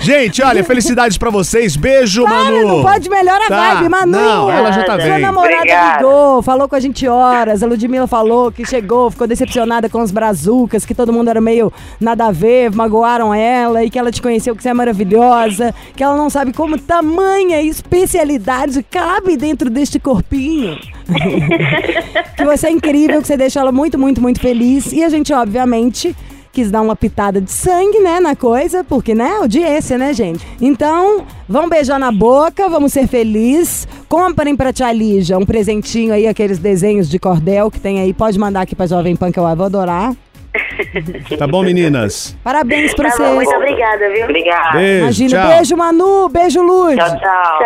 Gente, 0.00 0.42
olha, 0.42 0.64
felicidades 0.64 1.18
pra 1.18 1.28
vocês. 1.30 1.76
Beijo, 1.76 2.24
Para, 2.24 2.44
Manu. 2.44 2.66
não 2.68 2.82
pode 2.82 3.08
melhor 3.10 3.38
a 3.42 3.48
Tá. 3.48 3.74
vibe, 3.74 3.88
Manu. 3.90 4.12
Não, 4.12 4.50
ela 4.50 4.72
já 4.72 4.82
tá 4.84 4.98
Sua 4.98 5.10
bem. 5.12 5.18
namorada 5.20 5.56
Obrigado. 5.58 5.96
ligou, 5.98 6.42
falou 6.42 6.68
com 6.68 6.74
a 6.74 6.80
gente 6.80 7.06
horas. 7.06 7.62
A 7.62 7.66
Ludmilla 7.66 8.06
falou 8.06 8.50
que 8.50 8.64
chegou, 8.66 9.10
ficou 9.10 9.26
decepcionada 9.26 9.90
com 9.90 10.00
os 10.00 10.10
brazucas, 10.10 10.86
que 10.86 10.94
todo 10.94 11.12
mundo 11.12 11.28
era 11.28 11.40
meio 11.40 11.70
nada 12.00 12.26
a 12.28 12.32
ver, 12.32 12.70
magoaram 12.74 13.34
ela 13.34 13.84
e 13.84 13.90
que 13.90 13.98
ela 13.98 14.10
te 14.10 14.22
conheceu, 14.22 14.56
que 14.56 14.62
você 14.62 14.70
é 14.70 14.74
maravilhosa, 14.74 15.74
que 15.94 16.02
ela 16.02 16.16
não 16.16 16.30
sabe 16.30 16.52
como 16.54 16.78
tamanha 16.78 17.60
especialidade 17.60 18.82
cabe 18.90 19.36
dentro 19.36 19.68
deste 19.68 19.98
corpinho. 19.98 20.78
que 22.36 22.44
você 22.44 22.68
é 22.68 22.70
incrível, 22.70 23.20
que 23.20 23.26
você 23.26 23.36
deixa 23.36 23.60
ela 23.60 23.70
muito, 23.72 23.98
muito, 23.98 24.20
muito 24.20 24.40
feliz. 24.40 24.92
E 24.92 25.04
a 25.04 25.08
gente, 25.10 25.32
obviamente, 25.32 26.16
quis 26.60 26.70
dar 26.70 26.82
uma 26.82 26.94
pitada 26.94 27.40
de 27.40 27.50
sangue, 27.50 28.00
né, 28.00 28.20
na 28.20 28.36
coisa, 28.36 28.84
porque, 28.84 29.14
né, 29.14 29.36
audiência, 29.40 29.96
né, 29.96 30.12
gente? 30.12 30.46
Então, 30.60 31.24
vamos 31.48 31.70
beijar 31.70 31.98
na 31.98 32.12
boca, 32.12 32.68
vamos 32.68 32.92
ser 32.92 33.06
felizes. 33.08 33.88
Comprem 34.08 34.54
pra 34.54 34.72
tia 34.72 34.92
Lígia 34.92 35.38
um 35.38 35.46
presentinho 35.46 36.12
aí, 36.12 36.26
aqueles 36.26 36.58
desenhos 36.58 37.08
de 37.08 37.18
cordel 37.18 37.70
que 37.70 37.80
tem 37.80 38.00
aí. 38.00 38.12
Pode 38.12 38.38
mandar 38.38 38.60
aqui 38.60 38.74
pra 38.76 38.86
Jovem 38.86 39.16
Pan, 39.16 39.32
que 39.32 39.38
eu 39.38 39.44
vou 39.56 39.64
adorar. 39.64 40.12
Tá 41.38 41.46
bom, 41.46 41.62
meninas? 41.62 42.36
Parabéns 42.42 42.92
pra 42.92 43.10
Tá 43.10 43.16
bom, 43.16 43.22
vocês. 43.22 43.36
muito 43.36 43.54
obrigada, 43.54 44.10
viu? 44.10 44.24
obrigado. 44.24 44.72
Beijo, 44.72 45.02
Imagina, 45.04 45.30
tchau. 45.40 45.48
beijo, 45.48 45.76
Manu, 45.76 46.28
beijo, 46.28 46.60
Luz. 46.62 46.96
Tchau, 46.96 47.08
tchau. 47.20 47.58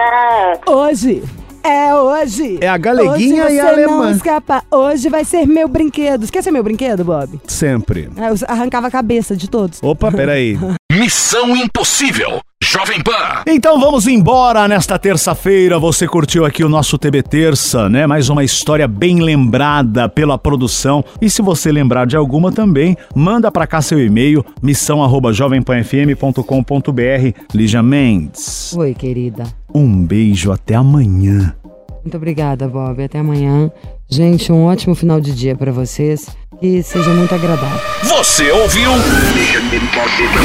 Tchau. 0.64 0.74
Hoje 0.76 1.22
é 1.64 1.94
hoje. 1.94 2.58
É 2.60 2.68
a 2.68 2.76
galeguinha 2.76 3.50
e 3.50 3.60
a 3.60 3.68
você 3.72 3.86
não 3.86 3.94
alemã. 3.94 4.10
escapa. 4.12 4.62
Hoje 4.70 5.08
vai 5.08 5.24
ser 5.24 5.46
meu 5.46 5.66
brinquedo. 5.66 6.26
Ser 6.26 6.50
meu 6.50 6.62
brinquedo, 6.62 7.04
Bob? 7.04 7.40
Sempre. 7.46 8.10
Eu 8.16 8.34
arrancava 8.46 8.88
a 8.88 8.90
cabeça 8.90 9.34
de 9.34 9.48
todos. 9.48 9.82
Opa, 9.82 10.12
peraí. 10.12 10.58
Missão 10.98 11.56
Impossível. 11.56 12.40
Jovem 12.62 13.02
Pan. 13.02 13.42
Então 13.48 13.80
vamos 13.80 14.06
embora 14.06 14.68
nesta 14.68 14.96
terça-feira. 14.96 15.76
Você 15.78 16.06
curtiu 16.06 16.44
aqui 16.44 16.62
o 16.62 16.68
nosso 16.68 16.96
TB 16.96 17.22
Terça, 17.24 17.88
né? 17.88 18.06
Mais 18.06 18.28
uma 18.28 18.44
história 18.44 18.86
bem 18.86 19.20
lembrada 19.20 20.08
pela 20.08 20.38
produção. 20.38 21.04
E 21.20 21.28
se 21.28 21.42
você 21.42 21.72
lembrar 21.72 22.06
de 22.06 22.16
alguma 22.16 22.52
também, 22.52 22.96
manda 23.14 23.50
pra 23.50 23.66
cá 23.66 23.82
seu 23.82 23.98
e-mail, 24.04 24.44
missão@jovempanfm.com.br. 24.62 27.38
Lígia 27.52 27.82
Mendes, 27.82 28.72
Oi, 28.76 28.94
querida. 28.94 29.44
um 29.74 30.06
beijo 30.06 30.52
até 30.52 30.76
amanhã. 30.76 31.56
Muito 32.04 32.16
obrigada, 32.16 32.68
Bob. 32.68 33.02
Até 33.02 33.18
amanhã. 33.18 33.70
Gente, 34.08 34.52
um 34.52 34.66
ótimo 34.66 34.94
final 34.94 35.20
de 35.20 35.32
dia 35.32 35.56
pra 35.56 35.72
vocês. 35.72 36.28
Que 36.60 36.82
seja 36.82 37.10
muito 37.10 37.34
agradável. 37.34 37.80
Você 38.04 38.50
ouviu? 38.52 38.90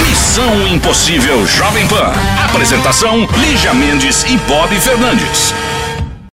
Missão 0.09 0.67
Impossível 0.67 1.45
Jovem 1.45 1.87
Pan. 1.87 2.11
Apresentação: 2.49 3.27
Lígia 3.37 3.73
Mendes 3.73 4.23
e 4.23 4.37
Bob 4.47 4.73
Fernandes. 4.75 5.53